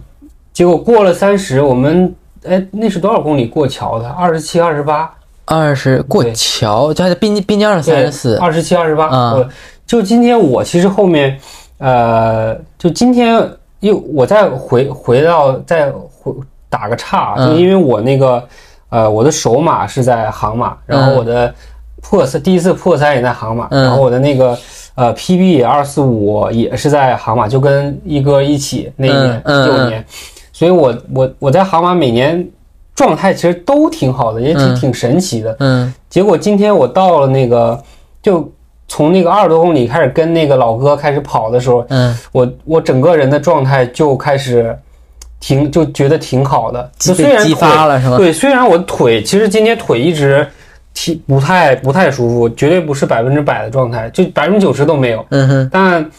[0.52, 2.12] 结果过了三十，我们
[2.44, 4.09] 哎，那是多少公里过桥的？
[4.09, 5.09] 二十七、二十八，
[5.48, 9.06] 二十过对桥，就还在滨滨江上三十四，二十七、二十八。
[9.06, 9.34] 啊。
[9.34, 9.48] 我
[9.87, 11.38] 就今天我其实后面，
[11.78, 13.42] 呃，就今天
[13.80, 16.32] 又我再回回到再回
[16.68, 17.48] 打个岔，嗯。
[17.48, 18.46] 就因为我那个
[18.90, 21.54] 呃我的首马是在杭马，然后嗯我的
[22.02, 23.84] 破三第一次破三也在杭马，嗯。
[23.84, 24.58] 然后我的那个
[24.96, 30.04] 呃 PB 二四五也是在杭马，就跟一哥一起那一年嗯嗯九年，
[30.52, 32.46] 所以我我我在杭马每年
[32.98, 35.56] 状态其实都挺好的，也挺嗯挺神奇的。
[35.61, 37.80] 嗯结果今天我到了那个，
[38.20, 38.50] 就
[38.88, 44.76] 从那个二十多公里开始跟那个老哥开始跑的时候，嗯，我我整个人的状态就开始
[45.38, 46.90] 挺就觉得挺好的。
[46.98, 48.16] 就虽然腿发了是吗？
[48.16, 50.44] 对，虽然我腿其实今天腿一直
[50.92, 55.24] 挺不太不太舒服，绝对不是百分之百的状态，就百分之九十都没有。
[55.28, 56.11] 嗯哼，但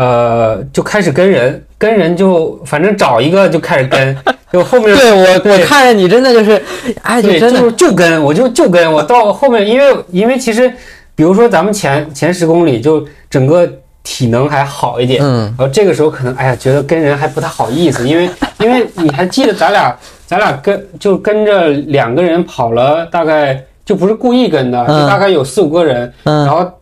[0.00, 4.16] 呃，就开始跟人跟人就反正找一个就开始跟，
[4.50, 6.62] 就后面对我我看着你真的就是，
[7.02, 10.72] 哎，就对，真的就是就跟我就就跟我到后面，因为因为其实，
[11.14, 13.70] 比如说咱们前前十公里就整个
[14.02, 15.54] 体能还好一点，嗯。
[15.58, 19.94] 然后这个时候可能哎呀觉得跟人还不太好意思，因为因为你还记得咱俩
[20.26, 26.46] 咱俩跟就跟着两个人跑了大概就不是故意跟的，就嗯大概有四五个人，嗯。
[26.46, 26.72] 然后。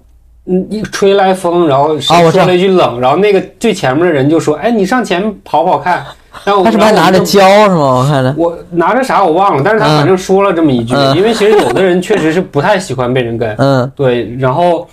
[0.48, 6.04] 嗯，一吹来风，然后说了一句冷，然后那个最前面的人就说：“哎，你上前跑跑看。”
[6.44, 7.96] 然后他是不是还拿着胶是吗？
[7.98, 9.96] 我看着，我拿着啥我忘了，但是他嗯。
[9.98, 11.16] 反正说了这么一句，嗯。
[11.16, 13.90] 因为其实有的人确实是不太喜欢被人跟， 嗯。
[13.96, 14.88] 对，然后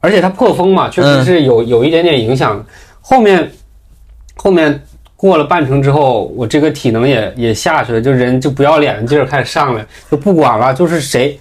[0.00, 2.62] 而且他破风嘛，确实是有有一点点影响。
[3.00, 3.48] 后面
[4.34, 4.82] 后面
[5.14, 11.38] 过了半程之后，我这个体能也也下去了，就人就不要脸的劲儿开始上来，就不管了，就是谁，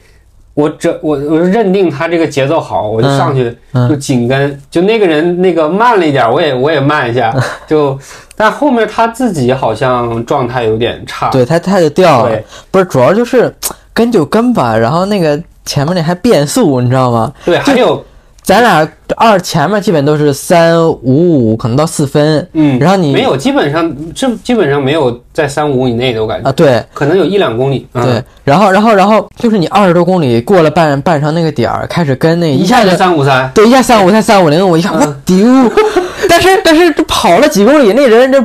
[0.54, 7.34] 我这我我认定他这个节奏好，我就上去嗯就紧跟，就那个人那个慢了一点，我也我也慢一下，
[7.66, 7.98] 就
[8.36, 13.54] 但后面他自己好像状态有点差，对他他就掉了对，不是主要就是
[13.94, 17.32] 跟就跟吧，然后那个前面那还变速，你知道吗？
[17.46, 18.04] 对，还有
[18.44, 35.46] 咱俩二前面基本都是三五五，可能到四分，嗯，然后你没有，基本上这基本上没有在三五以内的，我感觉啊，对可能有一两公里，嗯对，然后然后然后就是你二十多公里过了半半程那个点儿，开始跟那一下就三五三，对，一下三五才三五零，我一看我丢，
[36.28, 38.44] 但是但是这跑了几公里，那人这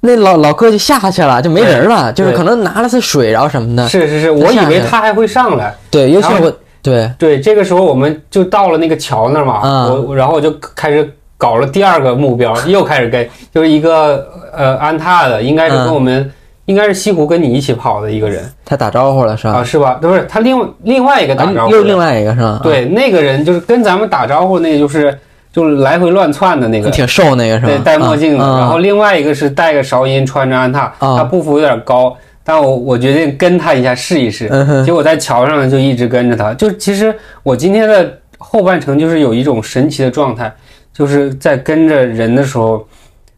[0.00, 5.74] 那老老哥就下去了，就没人了，就是可能拿了次水然后什么的，是是是，我以为他还会上来。
[5.90, 6.52] 对，尤其我
[6.84, 16.30] 对对，这个时候我们就到了那个桥那儿嘛，嗯我我然后我就开始搞了第二个目标，又开始跟，就是一个呃安踏的，应该是跟嗯我们、
[16.66, 19.54] 应该是西湖跟你一起跑的一个人他打招呼了是吧？
[19.54, 19.98] 啊，是吧？
[20.00, 22.46] 不是他另另外一个打招呼又另外一个是吧？
[22.46, 25.18] 啊，对，那个人就是跟咱们打招呼那个就是
[25.52, 26.90] 就是来回乱窜的那个。
[26.90, 27.68] 挺瘦那个是吧？
[27.68, 34.48] 对，戴墨镜的，嗯然后另外一个是戴个韶音，穿着安踏，啊他步幅有点高，但我我决定跟他一下试一试，
[34.84, 36.52] 结果在桥上就一直跟着他。
[36.54, 40.54] 就其实我今天的后半程就是有一种神奇的状态，
[40.92, 42.86] 就是在跟着人的时候，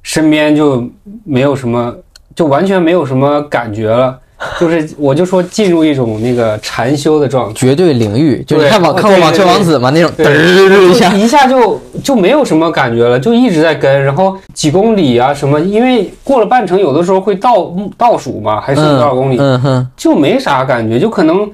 [0.03, 0.85] 身边就
[1.25, 1.97] 没有什么，
[2.35, 4.19] 就完全没有什么感觉了。
[4.61, 9.91] 就是我就说进入一种那个禅修的状态，绝对领域，就你对看网哦看过《网球王子》吗？
[9.91, 21.51] 那种嘚对儿一下，一下就就没有什么感觉了，就一直在跟，然后几公里啊什么，因为过了半程，有的时候会倒倒数嘛，还剩多少公里，嗯哼，就没啥感觉，就可能，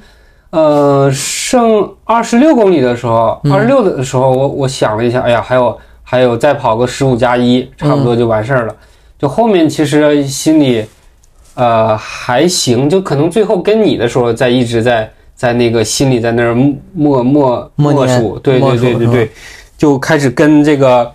[0.50, 8.74] 呃，剩二十六公里的时候，嗯二十六的时候，我我想了一下，哎呀，还有还有再跑个十五加一，差不多就完事儿了。
[9.18, 10.84] 就后面其实心里，
[11.54, 16.54] 呃，还行，就可能最后跟你的时候，在一直在在那个心里在那儿
[16.92, 19.30] 默默默念数，对对对对对，
[19.76, 21.10] 就开始跟这个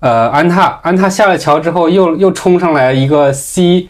[0.00, 3.88] 呃安踏，安踏下了桥之后又又冲上来一个 C。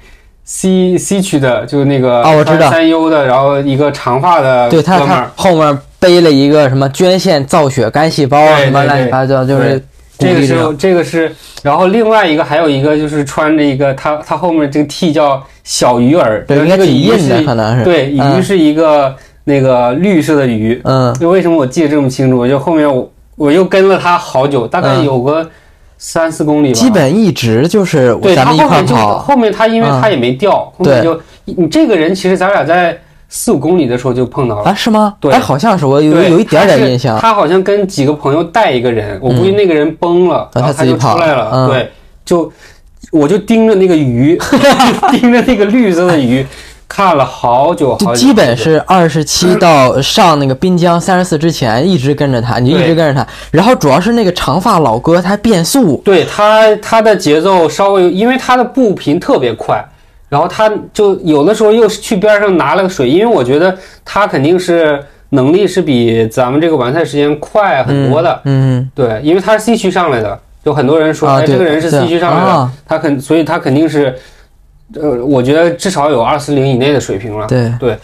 [0.50, 2.70] C C 区的，就是那个哦我知道。
[2.70, 9.84] 三 U 的，然后一个长发的对他他后面背了一个什么捐献造血干细胞对什么乱七八糟，就是
[10.18, 19.14] 这个是这个是，然后另外一个还有一个就是穿着一个他他后面这个 T 叫小鱼儿，对，应该这个鱼是可能是对鱼嗯是一个
[19.44, 22.46] 那个绿色的鱼，嗯就为什么我记得这么清楚？
[22.48, 25.48] 就后面我我又跟了他好久，大概嗯有个
[25.98, 32.98] 三四公里吧，基本一直就是对他后面就，后面他因为嗯他也没掉，后面就你这个人其实咱俩在
[33.28, 34.70] 四五公里的时候就碰到了。
[34.70, 35.14] 啊，是吗？
[35.20, 41.50] 对哎，好像是我有有一点点印象，他好像跟几个朋友带一个人，我估计那个人崩了，嗯然后他就出来了。
[41.52, 41.90] 嗯对，
[42.24, 42.50] 就
[43.12, 44.38] 我就盯着那个鱼，
[45.12, 46.46] 盯着那个绿色的鱼，
[46.88, 48.14] 看了好久好久。
[48.14, 59.82] 基本是二十七 到上那个滨江三十四之前一直跟着他，你就一直跟着他，然后主要是那个长发老哥他变速，对他他的节奏稍微，因为他的步频特别快，
[60.28, 68.40] 然后他就有的时候又去边上拿了个水，因为我觉得他肯定是能力是比咱们这个完赛时间快很多的。
[68.44, 74.14] 嗯，对，因为他是 C 区上来的，有很多人说，哎，这个人是 C 区上来的，啊他肯，所以他肯定是，
[74.94, 77.46] 呃，我觉得至少有二四零以内的水平了。
[77.46, 77.96] 对，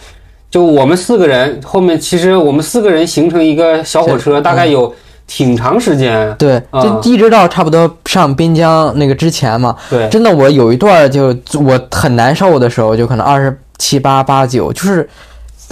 [0.49, 4.93] 就我们四个人，后面其实我们四个人形成一个小火车，大概有
[5.27, 6.33] 挺长时间。
[6.37, 15.07] 对，啊就一直到差不多上滨江那个之前嘛，对，真的我有一段就我很难受的时候，就可能二十七八八九，就是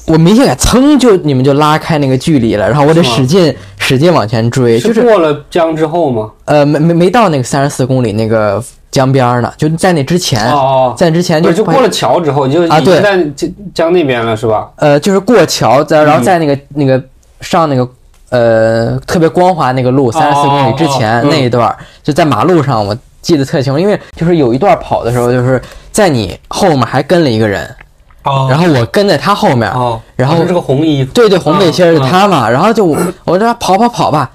[0.08, 6.32] 我明显感噌就你们就拉开那个距离了，然后我得使劲使劲往前追，就是过了江之后吗？
[6.46, 14.70] 呃没没没到那个三十四公里那个江边儿呢，就在那之前，哦哦，在之前就就过了桥之后，就啊对在江江那边了，是吧？
[14.78, 17.02] 呃就是过桥，在然后嗯在那个、那个
[17.42, 17.88] 上那个。
[18.34, 25.62] 呃，特别光滑那个路，三十四公里之前、那一段儿，就在马路上，我记得特清楚，因为就是有一段跑的时候，就是
[25.92, 27.64] 在你后面还跟了一个人，
[28.24, 28.48] 哦。
[28.50, 34.28] 然后我跟在他后面，哦，然后是这个红衣服，对对，红背心儿是嗯他嘛，然后就我我这跑跑跑吧，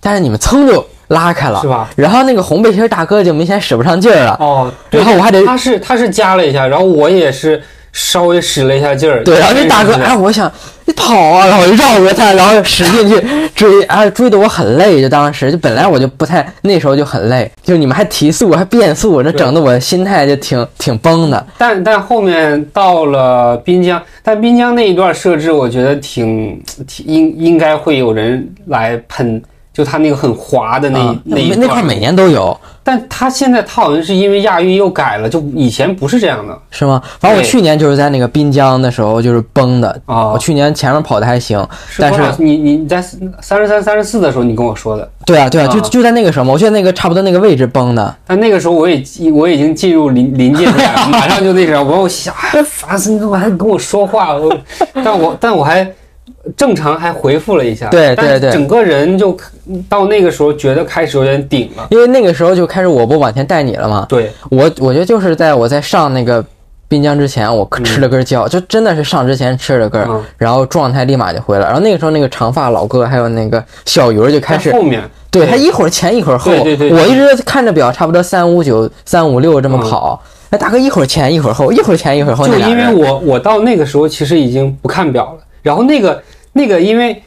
[0.00, 1.88] 但是你们噌就拉开了是，吧？
[1.94, 7.62] 然后那个红背心儿大哥就明显使不上劲儿了，哦，对然后我还得他是他是加了一下，然后我也是
[7.94, 9.24] 稍微使了一下劲儿。
[9.24, 10.52] 对，然后那大哥哎，我想
[10.84, 13.24] 你跑啊，然后我就绕着他，然后使劲去
[13.54, 29.40] 追，哎，追的我很累，就当时就本来我就不太那时候就很累，就你们还提速还变速，这整的我心态就挺挺崩的，但但后面到了滨江，但滨江那一段设置，我觉得挺挺应应该会有人来喷，
[29.74, 36.56] 就他那个很滑的那、啊那一那块每年都有，但他现在他好像是因为亚运又改了，就以前不是这样的。
[36.70, 37.02] 是吗？
[37.18, 40.38] 反正我去年就是在那个滨江的时候就是崩的，啊我。
[40.38, 41.66] 去年前面跑的还行，
[41.98, 42.34] 但是多少？
[42.38, 43.02] 你你在
[43.40, 45.88] 三十三、三十四的时候你跟我说的，对啊对啊，就啊。
[45.90, 49.02] 就在那个什么，我记得那个差不多那个位置崩的，但那个时候我也
[49.32, 54.34] 我已经进入临临界点了， 马上就那啥，我我想哎烦死你，怎么还跟我说话？
[54.34, 54.56] 我
[55.02, 55.90] 但我但我还
[56.56, 58.50] 正常还回复了一下，对对对。
[58.50, 59.36] 整个人就
[59.88, 66.44] 到那个时候觉得开始有点顶了，因为那个时候就开始我不往前带你了嘛，对，我我觉得就是在我在上那个
[66.86, 70.22] 滨江之前，我吃了根胶，就真的是上之前吃了根，嗯。
[70.36, 71.64] 然后状态立马就回来。
[71.64, 75.02] 然后那个时候那个长发老哥还有那个小鱼儿就开始后面。
[75.30, 77.00] 对他一会儿前一会儿后，对对对对。
[77.00, 80.22] 我一直看着表，差不多三五九、三五六这么跑。
[80.50, 87.20] 哎，大哥一会儿前一会儿后，一会儿前一会儿后，就因为我我到那个时候其实已经不看表了，然后那个那个因为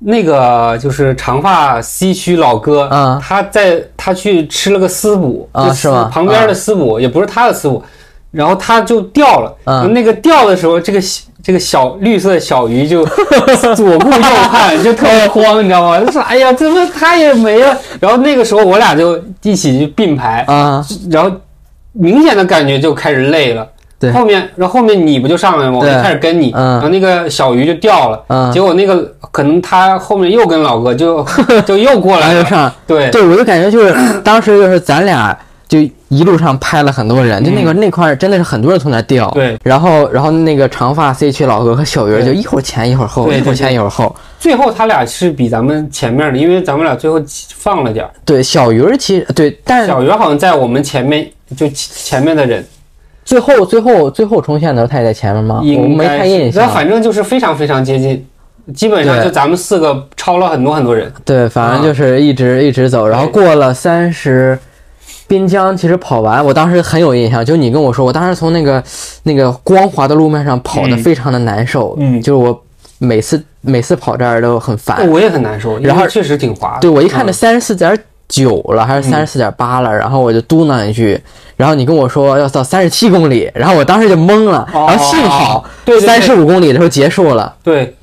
[0.00, 7.82] 那个就是长发 C 区老哥，啊他在他去吃了个私补啊就是吗旁边的私补、也不是他的私补，
[8.30, 11.00] 然后他就掉了，啊那个掉的时候，这个
[11.42, 13.04] 这个小绿色的小鱼就
[13.76, 14.20] 左顾右
[14.50, 16.00] 盼，就特别慌，你知道吗？
[16.00, 17.78] 就说哎呀，怎么他也没了？
[18.00, 21.30] 然后那个时候我俩就一起去并排，啊，然后
[21.92, 23.66] 明显的感觉就开始累了。
[24.04, 24.12] 对。
[24.12, 25.78] 后面然后后面你不就上来了吗？
[25.80, 26.72] 我就开始跟你，嗯。
[26.74, 28.52] 然后那个小鱼就掉了，嗯。
[28.52, 31.24] 结果那个可能他后面又跟老哥就
[31.66, 33.10] 就又过来了，然后就上，对。
[33.10, 35.36] 对我就感觉就是 当时就是咱俩
[35.66, 35.78] 就
[36.08, 44.14] 一路上拍了很多人，就那个那块儿真的是很多人从那掉，嗯对，然后然后那个长发 C 区老哥和小鱼儿就一会儿前一会儿后，一会儿前一会儿后。
[44.38, 47.20] 最后他俩是比咱们前面的，因为咱们俩最后
[47.56, 51.26] 放了点儿，对，小鱼儿其实对，但是小鱼好像在我们前面
[51.56, 52.64] 就前面的人，
[53.24, 55.60] 最后最后最后冲线的时候他也在前面吗？
[55.62, 56.52] 我没太印象。
[56.52, 58.26] 是那反正就是非常非常接近，
[58.74, 61.12] 基本上就咱们四个超了很多很多人。
[61.24, 64.58] 对，反正就是一直、一直走，然后过了三十。
[65.26, 68.84] 滨江其实跑完，我当时很有印象，就你跟我说，我当时从那个
[69.22, 72.62] 那个光滑的路面上跑的嗯非常的难受，嗯就是我
[72.98, 75.08] 每次每次跑这儿都很烦。
[75.08, 76.80] 我也很难受，然后确实挺滑的。
[76.82, 77.98] 对我一看这嗯三十四点
[78.28, 81.20] 九了，还是三十四点八了，然后我就嘟囔一句，
[81.56, 87.94] 然后你跟我说要到三十七公里，然后我当时就懵了，哦然后幸好对三十五公里的时候结束了，对，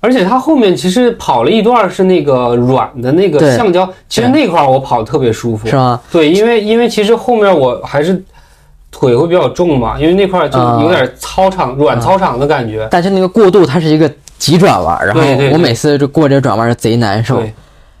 [0.00, 5.76] 而且他后面其实跑了一段是那个软的那个橡胶，其实那块儿我跑的特别舒服是。
[5.76, 6.00] 吗？
[6.10, 8.22] 对，因为因为其实后面我还是
[8.90, 12.88] 腿会比较重嘛，因为那块儿就啊有点操场、软操场的感觉。
[12.90, 15.20] 但是那个过渡它是一个急转弯，然后
[15.52, 17.36] 我每次就过这个转弯贼难受。
[17.36, 17.52] 对，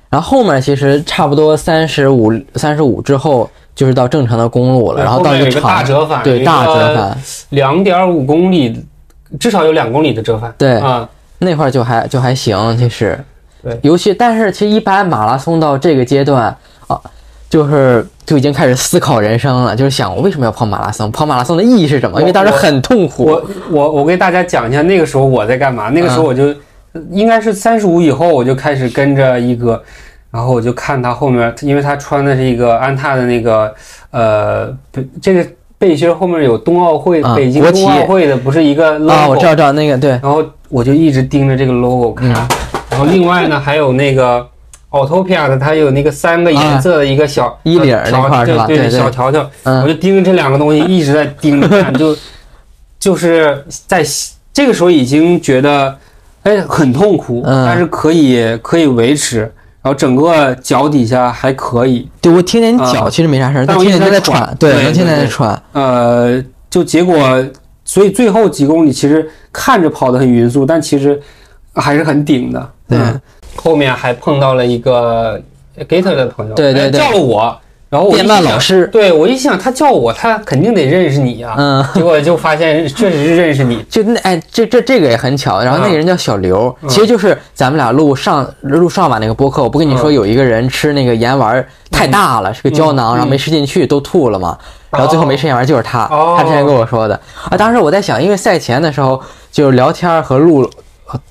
[0.08, 7.18] 然后后面其实差不多三十五三十五之后就是到正常的公路了，然后到一个大折返，对大折，返，
[7.50, 8.84] 两点五公里，
[9.38, 10.54] 至少有两公里的折返。
[10.56, 13.18] 对啊，那块儿就还就还行，其实，
[13.62, 16.98] 对尤其但是其实一般马拉松到这个阶段啊，
[17.50, 21.10] 就是就已经开始思考人生了，就是想我为什么要跑马拉松？
[21.10, 22.20] 跑马拉松的意义是什么？
[22.20, 23.24] 因为当时很痛苦。
[23.24, 25.90] 我我我给大家讲一下那个时候我在干嘛。
[25.90, 26.54] 那个时候我就、
[27.10, 29.82] 应该是三十五以后，我就开始跟着一哥，
[30.30, 33.74] 然后我就看他后面，因为他穿的是一个安踏的那个
[34.10, 35.46] 呃，北这个
[35.78, 42.48] 背心后面有冬奥会、啊北京冬奥会的，不是一个 logo，、啊，我知道知道那个对，然后我就一直盯着这个 logo 看，嗯。
[42.90, 44.46] 然后另外呢还有那个
[44.90, 52.16] Autopia 的，它有那个三个颜色的一个小、衣领儿那条块儿是吧对对对小条条，我嗯就盯着这两个东西一直在盯着看，就
[52.98, 54.02] 就是在
[54.54, 55.94] 这个时候已经觉得
[56.46, 57.66] 哎很痛苦，嗯。
[57.66, 59.40] 但是可以可以维持，
[59.82, 65.24] 然后整个脚底下还可以，对我听见你脚啊其实没啥事儿，但但我一直听见你在在喘对，对能听见对对。
[65.24, 65.62] 在喘。
[65.72, 67.44] 呃，就结果
[67.84, 71.20] 所以最后几公里其实看着跑得很匀速，但其实
[71.74, 72.70] 还是很顶的。
[72.88, 72.98] 对。
[72.98, 73.20] 嗯。
[73.56, 75.40] 后面还碰到了一个
[75.88, 76.90] Gator 的朋友，哎对对。
[76.90, 77.60] 对叫了我，
[77.96, 85.62] 然后我老师对我一想他叫我，他肯定得认识你呀、嗯，结果就发现确实是认识你，就那哎，这这这个也很巧。
[85.62, 94.56] 然后那个人叫小刘，嗯其实就是咱们俩录上录上晚那个播客，我不跟你说嗯有一个人吃那个盐丸太大了，是个胶囊，嗯然后没吃进去都吐了嘛。
[94.90, 97.20] 然后最后没吃盐丸就是他，哦他之前跟我说的
[97.50, 97.56] 啊。
[97.56, 99.20] 当时我在想，因为赛前的时候
[99.50, 100.68] 就是聊天和录。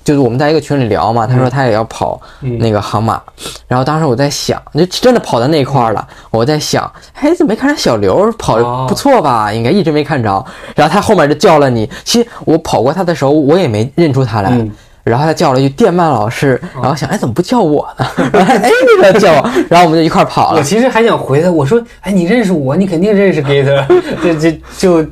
[0.04, 3.20] 就是我们在一个群里聊嘛，他说他也要跑嗯那个航马，
[3.68, 9.52] 然后当时我在想，就真的跑到那块儿了，我在想，哎，怎么没看着小刘跑不错吧？
[9.52, 10.44] 应该一直没看着。
[10.74, 14.50] 然后他后面就叫了你，其实我跑过他的时候，我也没认出他来。
[14.50, 14.70] 嗯
[15.06, 18.04] 然后他叫了一句电鳗老师，然后想，哎，怎么不叫我呢？
[18.32, 18.68] 然 后哎，
[19.00, 20.58] 那个叫我，然后我们就一块儿跑了。
[20.58, 23.86] 我其实还想回他，我说，哎，你认识我，你肯定认识 Gator，
[24.20, 25.06] 这这就。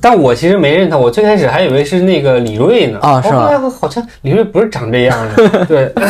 [0.00, 2.98] 但我其实没认他，我最开始还以为是那个李锐呢。
[3.02, 3.46] 啊是吗？
[3.46, 5.92] 后来好像李锐不是长这样的， 对。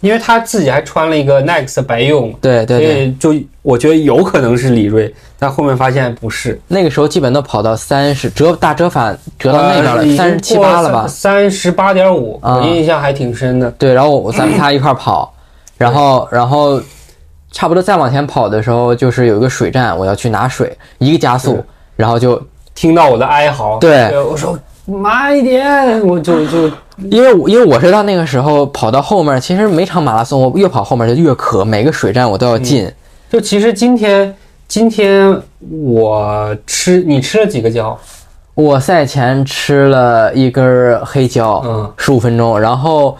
[0.00, 11.04] 因为他自己还穿了一个 Next 白游泳，所对对对，以就我觉得有可能是李锐，但后面发现不是，那个时候基本都跑到三十折大折返折到那边了，呃三十七八了吧？
[11.08, 12.58] 三十八点五，啊。
[12.58, 13.68] 我印象还挺深的。
[13.72, 15.34] 对，然后我咱们仨一块儿跑，
[15.76, 16.80] 然后然后
[17.50, 21.60] 差不多再往前跑的时候，就是有一个水站，我要去拿水，一个加速，
[21.96, 22.40] 然后就
[22.78, 24.56] 听到我的哀嚎，对我说
[24.86, 26.70] 慢一点，我就就
[27.10, 32.88] 因为我因为我是到那个时候跑到后面，其实每场马拉松我越跑后面就越渴，每个水站我都要进。
[33.28, 34.32] 就其实今天
[34.68, 35.36] 今天
[35.82, 37.98] 我吃你吃了几个胶？
[38.54, 43.16] 我赛前吃了一根儿黑胶，嗯，十五分钟，然后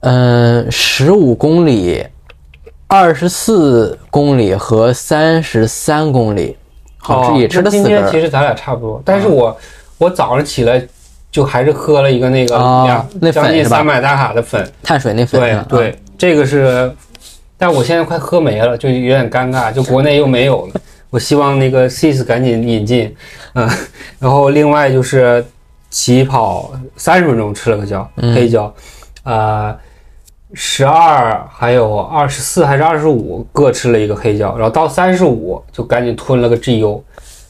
[0.00, 2.04] 嗯，十五公里、
[2.86, 6.58] 二十四公里和三十三公里，
[6.98, 8.02] 好也吃了四根儿。
[8.02, 9.56] 天其实咱俩差不多，但是我
[9.96, 10.84] 我早上起来
[11.30, 12.84] 就还是喝了一个那个哦
[13.20, 16.94] 两将近三百大卡的粉，碳水那粉对啊对，这个是，
[17.56, 20.80] 但我现在快喝没了，就有点尴尬，就国内又没有了。
[21.10, 23.14] 我希望那个 CIS 赶紧引进，
[23.54, 23.66] 嗯，
[24.18, 25.42] 然后另外就是
[25.88, 28.34] 起跑三十分钟吃了个胶，嗯。
[28.34, 28.70] 黑胶，
[29.22, 29.74] 呃，
[30.54, 37.00] 十二还有二十四还是二十五各吃了一个黑胶，然后到三十五就赶紧吞了个 GU，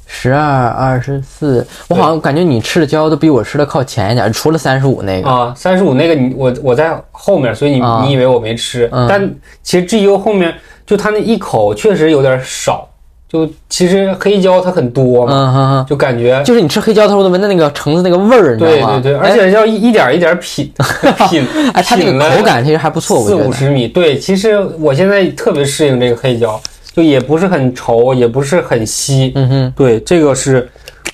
[0.07, 5.31] 十二、二十四，我好像感觉你吃的胶都比我吃的靠前一点，除了三十五那个。
[5.31, 8.03] 啊，三十五那个你我我在后面，所以你、啊。
[8.05, 9.07] 你以为我没吃，嗯。
[9.09, 9.31] 但
[9.63, 10.53] 其实 GU 后面
[10.85, 12.89] 就它那一口确实有点少，
[13.29, 19.01] 就其实黑椒它很多嘛，嗯哼哼，就感觉就是你吃黑椒的时候都闻到那个橙子那个味儿，你知对道吗？
[19.03, 20.73] 对对，而哎且要一一点一点品
[21.29, 23.47] 品，哎，它那品了个口感其实还不错，我四觉得。
[23.47, 26.59] 五十米，对，其实我现在特别适应这个黑椒，
[26.95, 30.67] 就也不是很稠，也不是很稀，嗯哼，对，这个是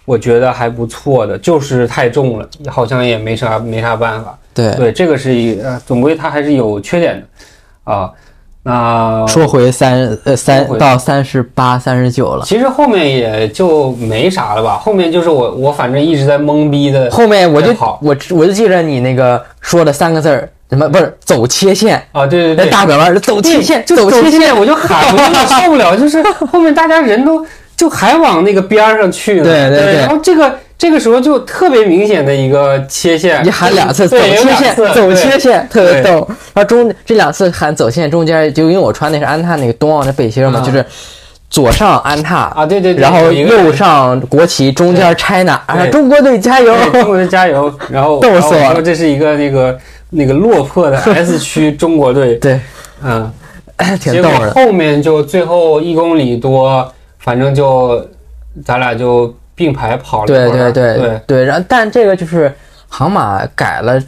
[0.05, 4.39] 我觉得还不错的，就是太重了，好像也没啥没啥办法。
[4.55, 4.71] 对。
[4.77, 8.09] 对，这个是一呃，总归它还是有缺点的啊。
[8.67, 12.45] 那说回三呃三到三十八、三十九了。
[12.47, 27.45] 其实后面也就没啥了吧，后面就是我我反正一直在懵逼的后面我就我我就记着你那个说的三个字儿，什么不是走切线，啊，对对对，大拐弯儿走切线，就走切切线，我就喊，我有点受不了，就是后面大家人都
[27.77, 29.93] 就还往那个边儿上去呢，对 对。
[29.93, 36.28] 对然后这个这个时候就特别明显的一个切线，你喊两次走切线，走切线，特别逗。
[36.53, 40.61] 然后中这两次喊走线中间，就因为我穿的是安踏那个冬奥的背心嘛，啊。
[40.61, 40.85] 就是
[41.49, 46.76] 左上安踏，啊，对对对，然后右上国旗，中间 China，啊，中国队加油！
[46.93, 47.74] 中国队加油！
[47.89, 48.74] 然后 逗死我了。
[48.74, 49.78] 说这是一个那个
[50.11, 52.61] 那个落魄的 S 区中国队，对，
[53.03, 53.32] 嗯，
[53.99, 54.51] 挺逗的。
[54.51, 58.07] 后面就最后一公里多，反正就
[58.62, 60.73] 咱俩就并排跑了一对会儿。
[60.73, 62.53] 对对对，然后但这个就是
[62.89, 64.03] 航马改了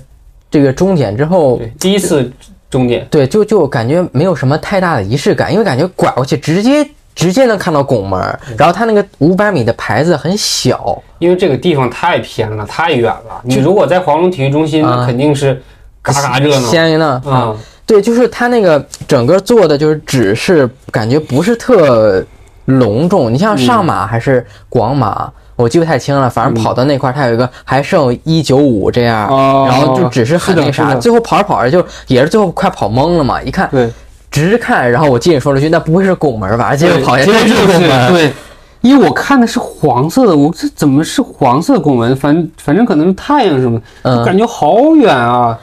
[0.51, 2.31] 这个终点之后，对，第一次
[2.71, 3.07] 终点。
[3.11, 13.41] 对，就就感觉没有什么太大的仪式感，因为感觉拐过去直接直接能看到拱门儿，然后它那个五百米的牌子很小，因为这个地方太偏了，太远了。
[13.43, 15.63] 你如果在黄龙体育中心，啊那肯定是
[16.03, 16.69] 嘎嘎热闹。
[16.69, 22.23] 鲜呢啊，对，就是它那个整个做的就是只是感觉不是特
[22.67, 23.33] 隆重。
[23.33, 33.91] 你像上马还是广马，我记不太清了，反正跑到那块儿，它有一个还剩一九五这样，哦然后就只是很那啥，最后跑着跑着就也是最后快跑懵了嘛，一看对，
[34.31, 38.13] 直看，然后我进去说了句：“那不会是拱门吧？”结果跑下结果真是拱门。
[38.13, 38.33] 对，
[38.83, 42.15] 因为我看的是黄色的，我这怎么是黄色拱门？
[42.17, 45.59] 反反正可能是太阳什么，嗯感觉好远啊。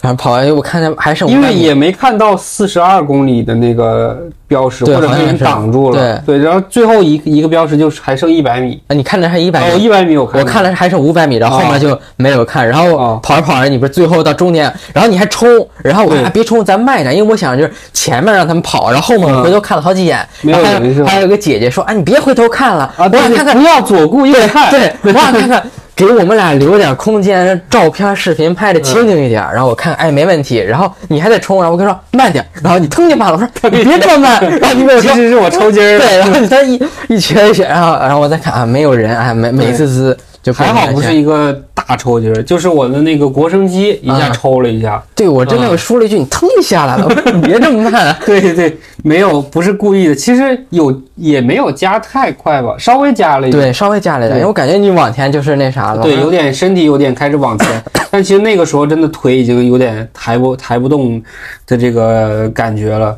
[0.00, 6.22] 反正跑完我看见还剩因为也没看到四十二公里的那个标识，对或者被人挡住了。
[6.24, 8.80] 对，然后最后一一个标识就是还剩一百米。
[8.86, 13.20] 啊，你看的还一百哦，米，一百米我看我看了还剩五百米，然后后面就没有看，然后哦。
[13.22, 15.48] 跑着跑着，你不是最后到终点，然后你还冲，
[15.82, 24.70] 然后我还别冲，咱慢一点，因为我想就是前面让他们跑，然后后面我回头看了好几眼，没有还有个姐姐说啊，你别回头看了，啊，我想看看不要左顾右看。
[24.70, 25.62] 对，我想看看，
[25.98, 29.42] 给我们俩留点空间，照片、视频拍的清静一点。
[29.52, 30.58] 然后我看，哎，没问题。
[30.58, 32.46] 然后你还得冲，然后我跟你说慢点。
[32.62, 34.40] 然后你腾就慢了，我说你别这么慢。
[34.60, 35.98] 然后你跟我说，其实是我抽筋儿了。
[35.98, 40.16] 对，然后你再一一瘸一瘸，然后然后我再看啊，没有人，哎，美美滋滋
[40.48, 45.02] 就还好不是一个大抽筋儿，就是我的那个国生肌一下啊抽了一下。
[45.14, 47.04] 对我真的嗯我说了一句，你腾就下来了。
[47.06, 48.18] 我说你别这么慢啊。
[48.24, 50.14] 对对对，没有，不是故意的。
[50.14, 53.64] 其实有也没有加太快吧，稍微加了一点。
[53.64, 56.02] 对，稍微加了一点，因为我感觉你往前就是那啥了。
[56.02, 61.22] 对，有点身体有点开始往前， 但其实那个时候真的腿已经有点抬不抬不动
[61.66, 63.14] 的这个感觉了，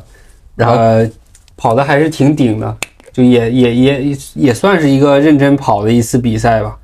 [0.55, 1.09] 然后呃，
[1.55, 2.75] 跑的还是挺顶的，
[3.13, 6.75] 就也也也也算是一个认真跑的一次比赛吧。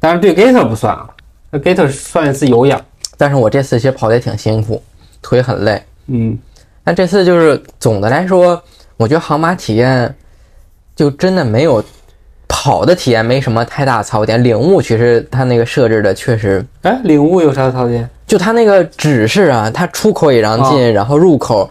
[0.00, 1.08] 当然对 Gator 不算啊，
[1.50, 2.80] 那 Gator 算一次有氧，
[3.18, 4.82] 但是我这次其实跑的也挺辛苦，
[5.20, 5.82] 腿很累。
[6.06, 6.36] 嗯，
[6.82, 8.60] 但这次就是总的来说，
[8.96, 10.12] 我觉得航马体验
[10.96, 11.84] 就真的没有
[12.48, 14.42] 跑的体验没什么太大槽点。
[14.42, 18.08] 领悟其实它那个设置的确实，哎，领悟有啥槽点？
[18.26, 21.68] 就它那个指示啊，它出口也让进，然后入口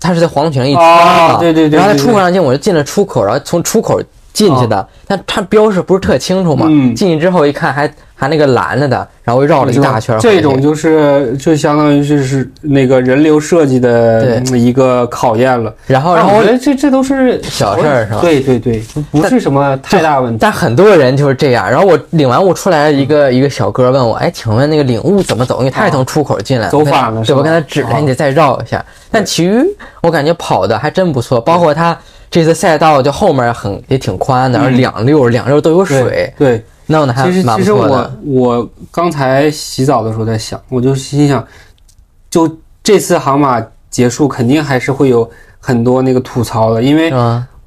[0.00, 4.00] 它是在黄土上一圈哦嘛，对对对然后它出口让进，我就进了出口，然后从出口
[4.38, 15.72] 进去的，但它标识不是特清楚嘛，嗯进去之后一看还还那个蓝了的，然后绕了一大圈，这种就是就相当于就是那个人流设计的对一个考验了。
[15.86, 20.38] 然后然后我觉得这这都是小事儿是吧对对对，不是什么太大问题。
[20.40, 21.70] 但很多人就是这样。
[21.70, 25.58] 然后我领完物出来，一个一个小哥问我：“哎，请问那个领物怎么走？
[25.58, 28.84] 因为他也从出口进来，走我跟他对，反了是吧我跟他指着，啊你得再绕一下。
[29.10, 29.64] 但其余
[30.02, 31.96] 我感觉跑的还真不错，包括他
[32.30, 38.12] 这次赛道就后面很也挺宽的，然后两溜两溜都有水，对，弄得还其实蛮其实我不错的。
[38.26, 41.46] 我刚才洗澡的时候在想，我就心想，
[42.30, 47.12] 就这次航马结束，肯定还是会有很多那个吐槽的，因为？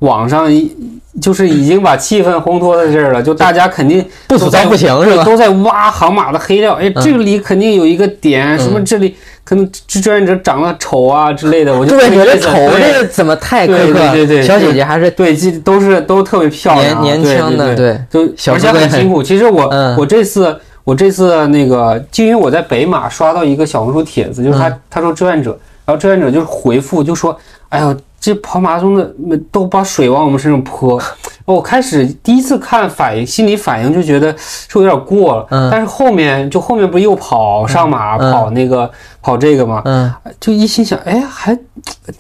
[0.02, 0.76] 网上一
[1.22, 5.24] 就是已经把气氛烘托在这儿了，就大家肯定不吐槽不行是吧？
[5.24, 6.74] 都在挖航马的黑料。
[6.74, 9.16] 哎，这里肯定有一个点，什么这里
[9.52, 14.00] 可能志愿者长得丑啊之类的，我就对，觉得丑对这个怎么太苛对刻？
[14.00, 18.22] 对对对小姐姐还是对，这都是都特别漂亮啊，年年轻的，对，就
[18.54, 19.22] 而且很辛苦。
[19.22, 27.38] 其实我、嗯我这次我这次那个，就因为我在北马刷到一个小红书帖子，就是他、嗯他说志愿者，然后志愿者就是回复就说，
[27.68, 29.14] 哎呦，这跑马拉松的
[29.52, 30.98] 都把水往我们身上泼。
[31.46, 38.90] 我开始第一次看反应，心理反应就觉得是有点过了，嗯但是后面就后面不是又跑上马、嗯跑那个
[39.22, 39.82] 跑这个吗？
[39.86, 41.58] 嗯，就一心想，哎，还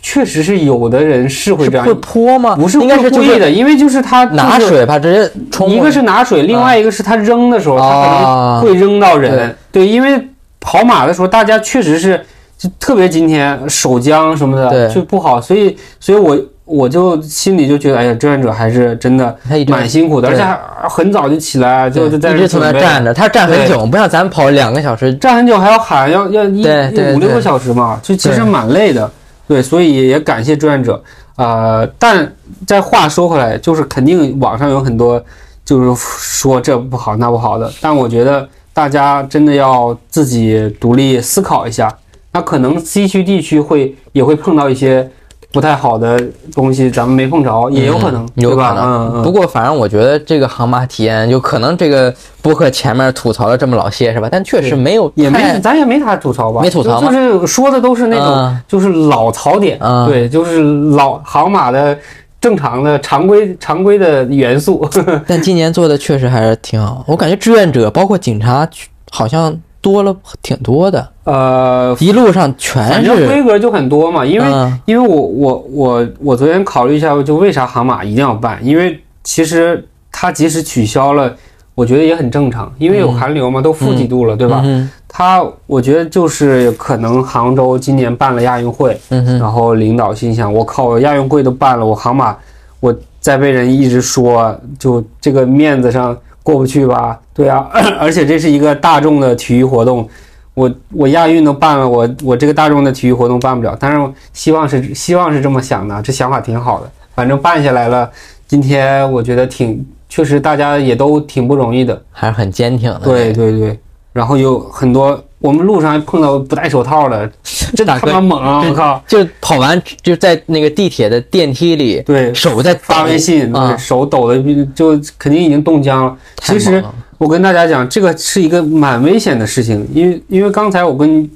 [0.01, 2.55] 确实是有的人是会这样会泼吗？
[2.55, 5.69] 不是应该是就是故意的，因为就是他就是拿水把直接冲。
[5.69, 9.55] 一个是拿水，另外一个是他扔的时候，他可啊能会扔到人。
[9.71, 10.27] 对，因为
[10.59, 12.23] 跑马的时候，大家确实是
[12.57, 16.37] 就特别今天手僵什么的就不好，所以所以我
[16.71, 19.35] 我就心里就觉得，哎呀，志愿者还是真的
[19.67, 20.57] 蛮辛苦的，而且还
[20.87, 25.13] 很早就起来，就就在一直从那站着，他站很久，不像咱们跑两个小时。
[25.15, 26.65] 站很久还要喊，要要一
[27.13, 29.11] 五六个小时嘛，就其实蛮累的。
[29.47, 31.03] 对，所以也感谢志愿者。
[31.35, 32.31] 呃，但
[32.65, 35.21] 再话说回来，就是肯定网上有很多
[35.65, 41.93] 就是说这不好那不好的，但我觉得大家真的要自己独立思考一下。
[42.33, 45.09] 那可能 C 区地区会也会碰到一些
[45.51, 46.21] 不太好的
[46.55, 48.55] 东西，咱们没碰着，也有可能，嗯有？
[48.55, 49.21] 可能。
[49.21, 54.29] 不过反正我觉得这个航马体验，就可能这个播客前面吐槽了这么老些是吧？
[54.31, 56.61] 但确实没有也没，咱也没啥吐槽吧？
[56.61, 61.97] 没吐槽就就是说的都是那种，嗯就是老槽点，嗯对，就是老航马的
[62.39, 64.87] 正常的常规常规的元素。
[65.27, 67.03] 但今年做的确实还是挺好。
[67.07, 68.67] 我感觉志愿者包括警察
[69.11, 74.79] 好像多了挺多的，呃，一路上全反正是规格就很多嘛，因为、嗯。
[74.85, 78.59] 因为我我我我昨天考虑一下，就为啥航马一定要办？
[78.61, 81.33] 因为其实它即使取消了，
[81.73, 84.61] 我觉得也很正常，因为有寒流嘛，都负几度了，对吧？
[84.63, 92.33] 嗯它我觉得就是可能杭州今年办了亚运会，嗯哼，然后领导心想：我靠，我亚运会都办了，我杭马，
[92.79, 97.19] 我再被人一直说，就这个面子上过不去吧？
[97.33, 97.69] 对啊，
[97.99, 100.07] 而且这是一个大众的体育活动，
[100.53, 103.75] 我我亚运都办了，我我这个大众的体育活动办不了。
[103.79, 106.91] 但是，希望是希望是这么想的，这想法挺好的。
[107.13, 108.09] 反正办下来了，
[108.47, 112.01] 今天我觉得挺，确实大家也都挺不容易的。
[112.11, 113.01] 还是很坚挺的。
[113.01, 113.79] 对对对，
[114.13, 117.29] 然后有很多我们路上还碰到不戴手套的，
[117.75, 118.63] 这他妈猛啊！
[118.65, 119.03] 我靠！
[119.07, 124.41] 就跑完就在那个地铁的电梯里，对，手在发微信，啊，手抖的
[124.75, 126.15] 就肯定已经冻僵了。
[126.37, 126.83] 太其实
[127.17, 131.29] 我跟大家讲，这个是一个蛮危险的事情，因为因为刚才我跟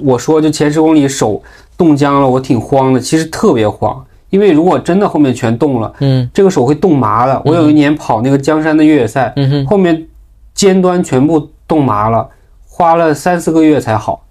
[0.00, 1.42] 我说，就前十公里手
[1.76, 7.42] 冻僵了，我挺慌的，其实特别慌，因为如果真的后面全冻了，嗯这个手会冻麻的。
[7.44, 10.06] 我有一年跑那个江山的越野赛，嗯，后面
[10.54, 12.26] 尖端全部冻麻了，
[12.80, 14.24] 花了三四个月才好，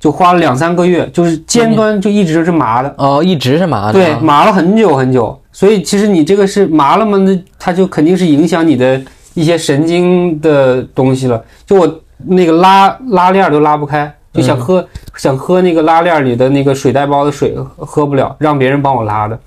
[0.00, 2.92] 就花了两三个月，就是尖端就一直是麻的。
[2.98, 9.00] 哦，一直是麻的对，啊，麻了很久很久，所以其实你这个是麻了吗，那它就肯定是影响你的
[9.34, 11.40] 一些神经的东西了。
[11.64, 14.84] 就我那个拉拉链都拉不开，就想喝、
[15.16, 19.38] 想喝那个拉链里的那个水袋包的水，喝喝不了，让别人帮我拉的。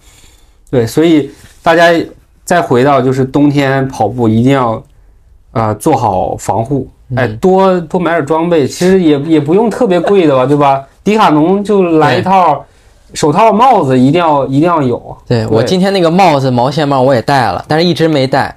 [0.72, 1.30] 对，所以
[1.62, 1.92] 大家
[2.46, 4.72] 再回到就是冬天跑步一定要
[5.52, 10.84] 啊、呃做好防护，哎，多多买点装备，其实也也不用特别贵的吧，对吧？
[11.04, 12.66] 迪卡侬就来一套。
[13.14, 15.18] 手套、帽子一定要一定要有。
[15.26, 18.54] 对我今天那个帽子毛线帽我也戴了，但是一直没戴。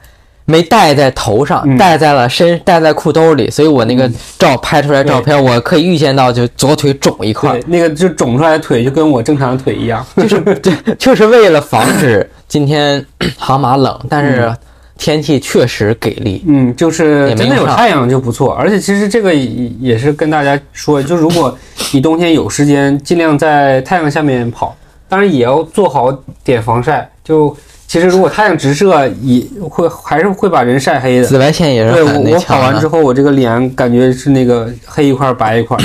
[0.47, 10.05] 没戴在头上，嗯戴在了身，戴在裤兜里，所以我那个照拍出来照片，我可以预见到就左腿肿一块对，，那个就肿出来的腿就跟我正常的腿一样。
[10.17, 13.07] 就是 对，就是为了防止今天
[13.39, 14.53] 杭马冷，但是
[15.01, 16.45] 天气确实给力。
[16.47, 21.57] 嗯，就是真的有太阳就不错，而且其实这个也也是跟大家说，就如果
[21.93, 24.77] 你冬天有时间，尽量在太阳下面跑，
[25.09, 26.13] 当然也要做好
[26.45, 27.11] 点防晒。
[27.25, 31.25] 就其实如果太阳直射，也会还是会把人晒黑的。
[31.27, 32.79] 紫外线也对我是很那我跑完。
[32.79, 35.77] 之后，我这个脸感觉是那个黑一块白一块。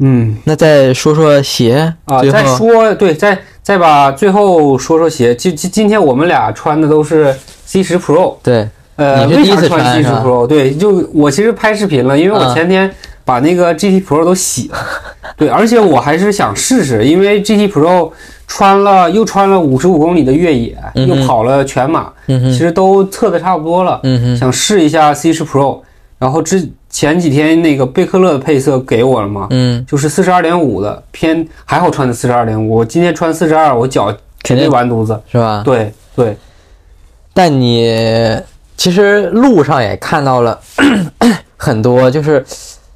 [0.00, 5.34] 嗯那再说说鞋，啊，再说对，再再把最后说说鞋。
[5.34, 7.34] 今今今天我们俩穿的都是
[7.68, 8.36] C 十 Pro。
[8.42, 8.66] 对，
[8.96, 10.46] 呃，为啥穿穿 C 十 Pro？
[10.46, 12.90] 对，就我其实拍视频了，因为我嗯前天
[13.26, 14.78] 把那个 GT Pro 都洗了，
[15.36, 18.10] 对，而且我还是想试试，因为 GT Pro
[18.46, 25.80] 穿了又穿了五十五公里的越野，嗯又跑了全马，嗯，其实都测的差不多了，嗯，想试一下 C 十 Pro。
[26.18, 34.06] 然后之前几天那个贝克勒的配色给我了嘛，嗯，就是四十二点五的偏还好穿的四十二点五，我今天穿四十二，我脚
[34.42, 35.20] 肯定肯定完犊子。
[35.30, 35.62] 是吧？
[35.64, 36.36] 对对，
[37.38, 38.36] 但你
[38.76, 40.58] 其实路上也看到了
[41.56, 42.44] 很多，就是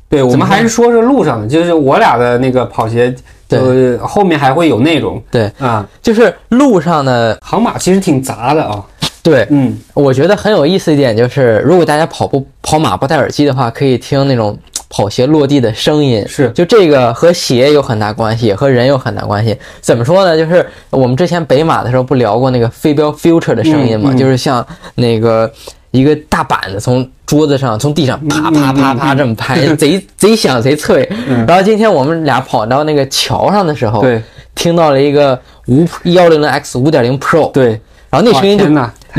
[0.08, 3.14] 对，我们还是说说路上的，就是我俩的那个跑鞋，
[3.46, 5.88] 对呃，后面还会有内容对，啊。
[6.02, 8.84] 就是路上的，航马其实挺杂的啊，
[9.22, 14.58] 对嗯，我觉得很有意思一点就是，如果大家跑步跑马不戴耳机的话，可以听那种
[14.94, 16.22] 跑鞋落地的声音。
[16.28, 19.56] 是就这个和鞋有很大关系，也和人有很大关系。
[19.80, 20.36] 怎么说呢？
[20.36, 24.64] 就是我们之前北马的时候不聊过那个飞镖 future 的声音嘛，嗯嗯就是像
[24.96, 25.50] 那个
[25.92, 31.08] 一个大板子从桌子上、从地上啪啪啪啪这么拍，贼 贼响贼脆。
[31.26, 34.22] 嗯然后今天我们俩跑到那个桥上的时候，对
[34.54, 35.38] 听到了一个
[35.68, 37.80] 五幺零零 X 五点零 Pro，对，
[38.10, 38.66] 然后那声音就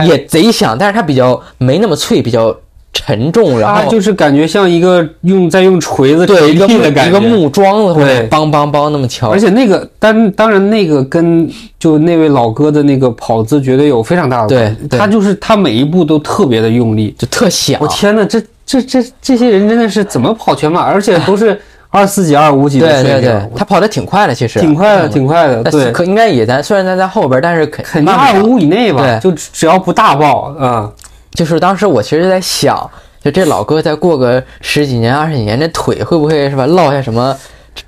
[0.05, 2.55] 也贼响，但是它比较没那么脆，比较
[2.93, 8.29] 沉重，然后就是感觉像一个用在用锤子锤对一个木一个木桩子会对。
[8.29, 14.77] 梆梆梆那么敲，而且那个，当当然那个跟就那位老哥的那个跑姿绝对有非常大的关系。
[14.81, 14.99] 对对。
[14.99, 17.13] 他就是他每一步都特别的用力。
[17.17, 17.87] 就特响我。
[17.87, 24.59] 天呐，这这这这些人真的是怎么跑全马，而且都是二四几、二五几的对对水平，对，他跑的挺快的，其实。
[24.59, 25.09] 挺快的，嗯。
[25.09, 30.89] 挺快的，对，可应该也在，虽然他在后边，但是肯肯定慢二五以内吧，就只只要不大爆啊、
[31.34, 32.89] 就是当时我其实在想，
[33.23, 37.36] 就这老哥再过个十几年、二十几年，这腿会不会是吧落下什么？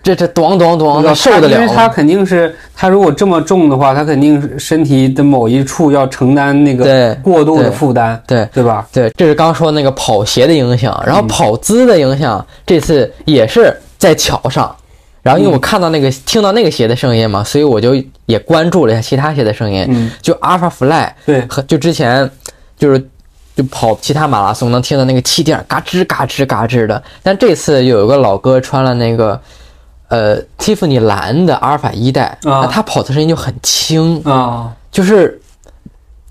[0.02, 1.88] 这这咣咣咣，他受得了因为他？
[1.88, 8.88] 肯定是他如果这么重的话，他肯定是身体的某一处要承担那个对过度的负担，对对吧？
[8.92, 14.76] 对，这是刚说那个跑鞋的影响，然后嗯跑姿的影响，这次也是在桥上。
[15.22, 19.86] 然后因为嗯我看到那个、听到那个鞋的声音嘛，所以我就也关注了一下其他鞋的声音。
[19.88, 22.28] 嗯，就 Alpha Fly 对，和就之前
[22.78, 23.08] 就是
[23.56, 29.40] 就跑其他马拉松能听到那个气垫嘎吱嘎吱嘎吱的，但这次有一个老哥穿了那个
[30.10, 32.62] 呃蒂芙尼蓝的阿尔法一代，啊。
[32.64, 35.40] 那他跑的声音就很轻，啊，就是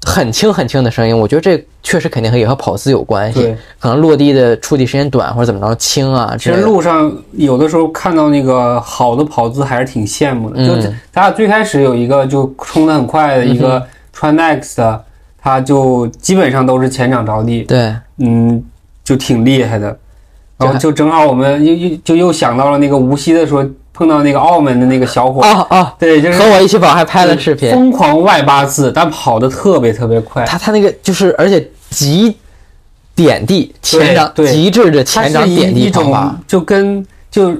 [0.04, 1.18] 很轻很轻的声音。
[1.18, 3.40] 我觉得这确实肯定和也和跑姿有关系。
[3.40, 6.60] 对，可能落地的触地时间短或者怎么着轻啊其实。
[6.60, 10.56] 路上有的时候看到那个好的跑姿还是挺羡慕的。
[10.58, 10.66] 嗯。
[10.66, 15.04] 就咱俩最开始有一个就冲的很快的一个穿 Next 的，
[15.44, 18.64] 他就基本上都是前掌着地，对，嗯，
[19.04, 19.94] 就挺厉害的。
[20.56, 27.70] 然后就正好我们又又就又想到了那个无锡的时候碰到那个澳门的那个小伙，哦哦，对，就是和我一起跑还拍了视频。
[27.70, 30.46] 疯狂外八字，但跑的特别特别快。
[30.46, 32.34] 他他那个就是，而且极
[33.14, 37.54] 点地前掌极致的前掌点地方法，就跟就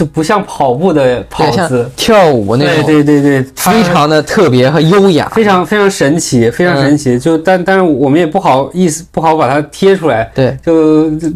[0.00, 5.30] 就不像跑步的跑姿，跳舞那对种，对对对，对非常的特别和优雅。
[5.34, 7.18] 非常非常神奇，非常神奇。
[7.18, 10.30] 就但但是我们也不好意思不好把它贴出来。
[10.34, 10.56] 对。
[10.64, 11.28] 就就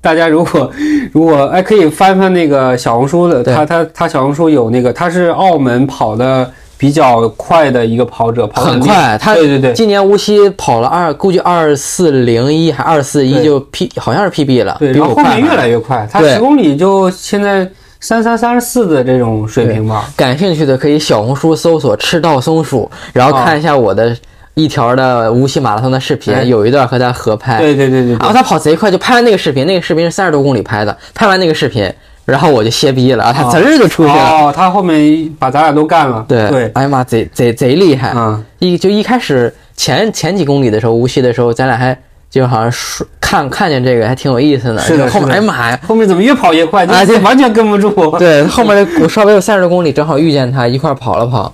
[0.00, 0.70] 大家如果
[1.10, 6.48] 如果哎可以翻翻那个小红书的，他他他小红书有那个他是澳门跑的
[6.78, 9.72] 比较快的一个跑者，跑得很快，他对对对。
[9.72, 16.34] 今年无锡跑了二，估计二四零一还二四一就 P，好像是 PB 了，对，然后后面越来越快，他对。
[16.34, 17.68] 十公里就现在
[18.02, 20.10] 三三三十四的这种水平吧。
[20.16, 24.14] 感兴趣的可以小红书搜索“赤道松鼠”，然后啊看一下我的
[24.54, 27.58] 一条的无锡马拉松的视频，哎有一段和他合拍。
[27.58, 31.88] 对对对对对，然后他跑贼快，就拍完那个视频，那个视频是三十多公里拍的，拍完那个视频，
[32.24, 34.14] 然后我就歇逼了，啊他哦滋儿就出去了。
[34.14, 36.24] 哦，他后面把咱俩都干了。
[36.28, 38.12] 对对，哎呀妈，贼贼贼厉害！
[38.16, 41.96] 嗯，一就一开始前前几公里的时候，无锡的时候，咱俩还
[42.32, 44.78] 就好像说看看见这个还挺有意思的。
[44.80, 45.78] 是的后面是的哎呀妈呀！
[45.86, 46.86] 后面怎么越跑越快？
[46.86, 47.90] 就完全跟不住。
[48.18, 51.52] 对，后面我稍微有三十多公里，正好遇见他一块儿跑了跑。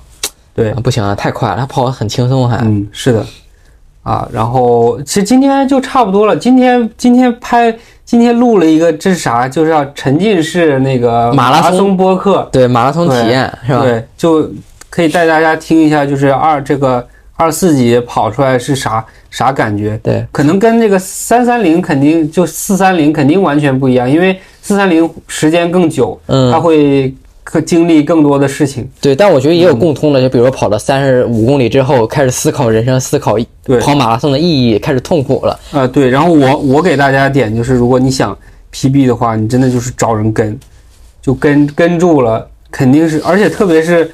[0.54, 2.58] 对啊，不行啊，太快了，他跑得很轻松还。
[2.58, 3.26] 嗯，是的，
[4.04, 4.28] 啊。
[4.32, 9.48] 然后其实今天就差不多了，今天今天拍今天录了一个这是啥？
[9.48, 13.82] 就是要沉浸式那个马拉松松播客，对，马拉松体验是吧？
[13.82, 14.48] 对，就
[14.90, 17.06] 可以带大家听一下，就是二这个
[17.38, 19.98] 二四级跑出来是啥啥感觉。
[20.02, 27.14] 对可能跟这个三三零肯定就四三零肯定完全不一样，因为四三零时间更久，嗯它嗯，会
[27.44, 28.86] 更经历更多的事情。
[29.00, 35.58] 对，但我觉得也有嗯共通的，就比如说跑了三十五公里之后，开始思考人生，思考对，跑马拉松的意义，开始痛苦了。
[35.72, 38.36] 呃对，然后我我给大家点就是，如果你想
[38.72, 40.58] PB 的话，你真的就是找人跟，
[41.22, 44.10] 就跟跟住了，肯定是，而且特别是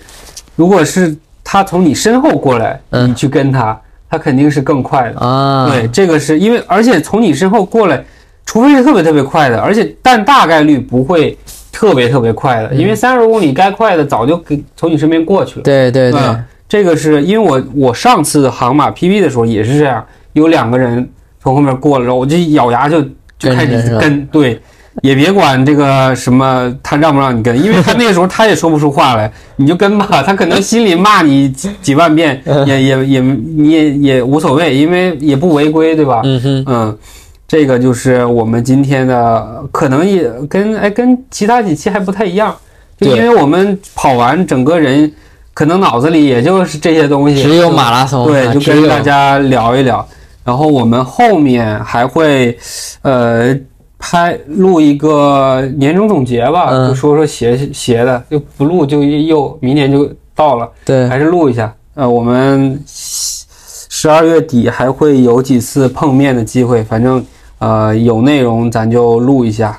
[0.54, 3.08] 如果是他从你身后过来，嗯。
[3.08, 3.78] 你去跟他，
[4.10, 5.20] 他肯定是更快的。
[5.20, 8.02] 啊，对，这个是因为，而且从你身后过来，
[8.46, 11.38] 除非是特别特别快的，而且但大概率不会
[11.70, 15.62] 特别特别快的，因为三十公里该快的早就给从你身边过去了。
[15.62, 21.08] 对对对，嗯这个是因为我我上次航马 PB 的时候也是这样，有两个人
[21.40, 23.02] 从后面过来，然后我就咬牙就
[23.38, 24.60] 就开始跟，对，
[25.02, 36.22] 也别管这个什么他让不让你跟，因为他那个时候他也说不出话来，你就跟吧，他可能心里骂你几几万遍，也也也你也也无所谓，因为也不违规，对吧？
[36.24, 36.98] 嗯哼，嗯，
[37.46, 42.54] 这个就是我们今天的，可能也跟哎跟其他几期还不太一样，
[43.00, 45.12] 就因为我们跑完，整个人
[45.52, 50.06] 可能脑子里也就是这些东西，只有马拉松，对，就跟大家聊一聊。
[50.44, 52.54] 然后我们后面还会，
[53.00, 53.56] 呃，
[54.04, 60.70] 拍录一个年终总结吧，嗯就说说鞋鞋的，就不录就又明年就到了。
[60.84, 61.74] 对还是录一下。
[61.94, 67.24] 呃，我们十二月底还会有几次碰面的机会，反正
[67.58, 69.78] 呃有内容咱就录一下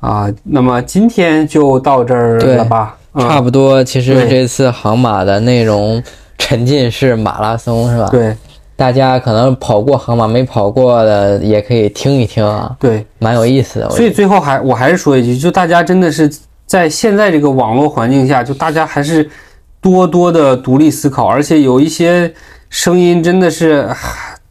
[0.00, 2.96] 啊、那么今天就到这儿了吧？
[3.14, 3.82] 嗯，差不多。
[3.82, 6.00] 其实这次航马的内容
[6.38, 8.08] 沉浸式马拉松是吧？
[8.10, 8.36] 对
[8.76, 13.90] 大家可能跑过航马没跑过的也可以听一听啊，对，蛮有意思的。
[13.90, 16.30] 所以最后还我还是说一句，就大家真的是
[16.66, 19.28] 在现在这个网络环境下，就大家还是
[19.80, 22.32] 多多的独立思考，而且有一些
[22.70, 23.88] 声音真的是。
[23.88, 23.96] 唉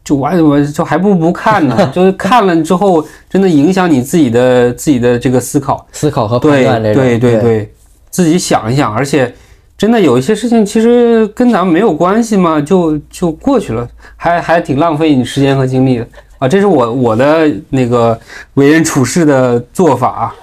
[0.06, 5.84] 就完我就还不如不看呢， 就是看了之后，真的影响你自己的自己的这个思考。
[5.90, 7.74] 思考和判断这种，对对对，
[8.08, 9.34] 自己想一想，而且
[9.77, 16.07] 真的有一些事情其实跟咱们没有关系嘛，就就过去了，还还挺浪费你时间和精力的
[16.37, 16.47] 啊。
[16.47, 18.19] 这是我我的那个
[18.53, 20.35] 为人处事的做法啊。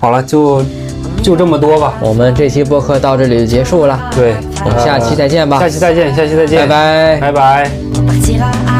[0.00, 0.62] 好了，就
[1.22, 1.94] 就这么多吧。
[2.00, 7.20] 我们这期播客到这里就结束了，对，我们下期再见吧呃下，期再见，下期再见，拜拜。
[7.20, 7.70] 拜拜。
[7.94, 8.73] こちら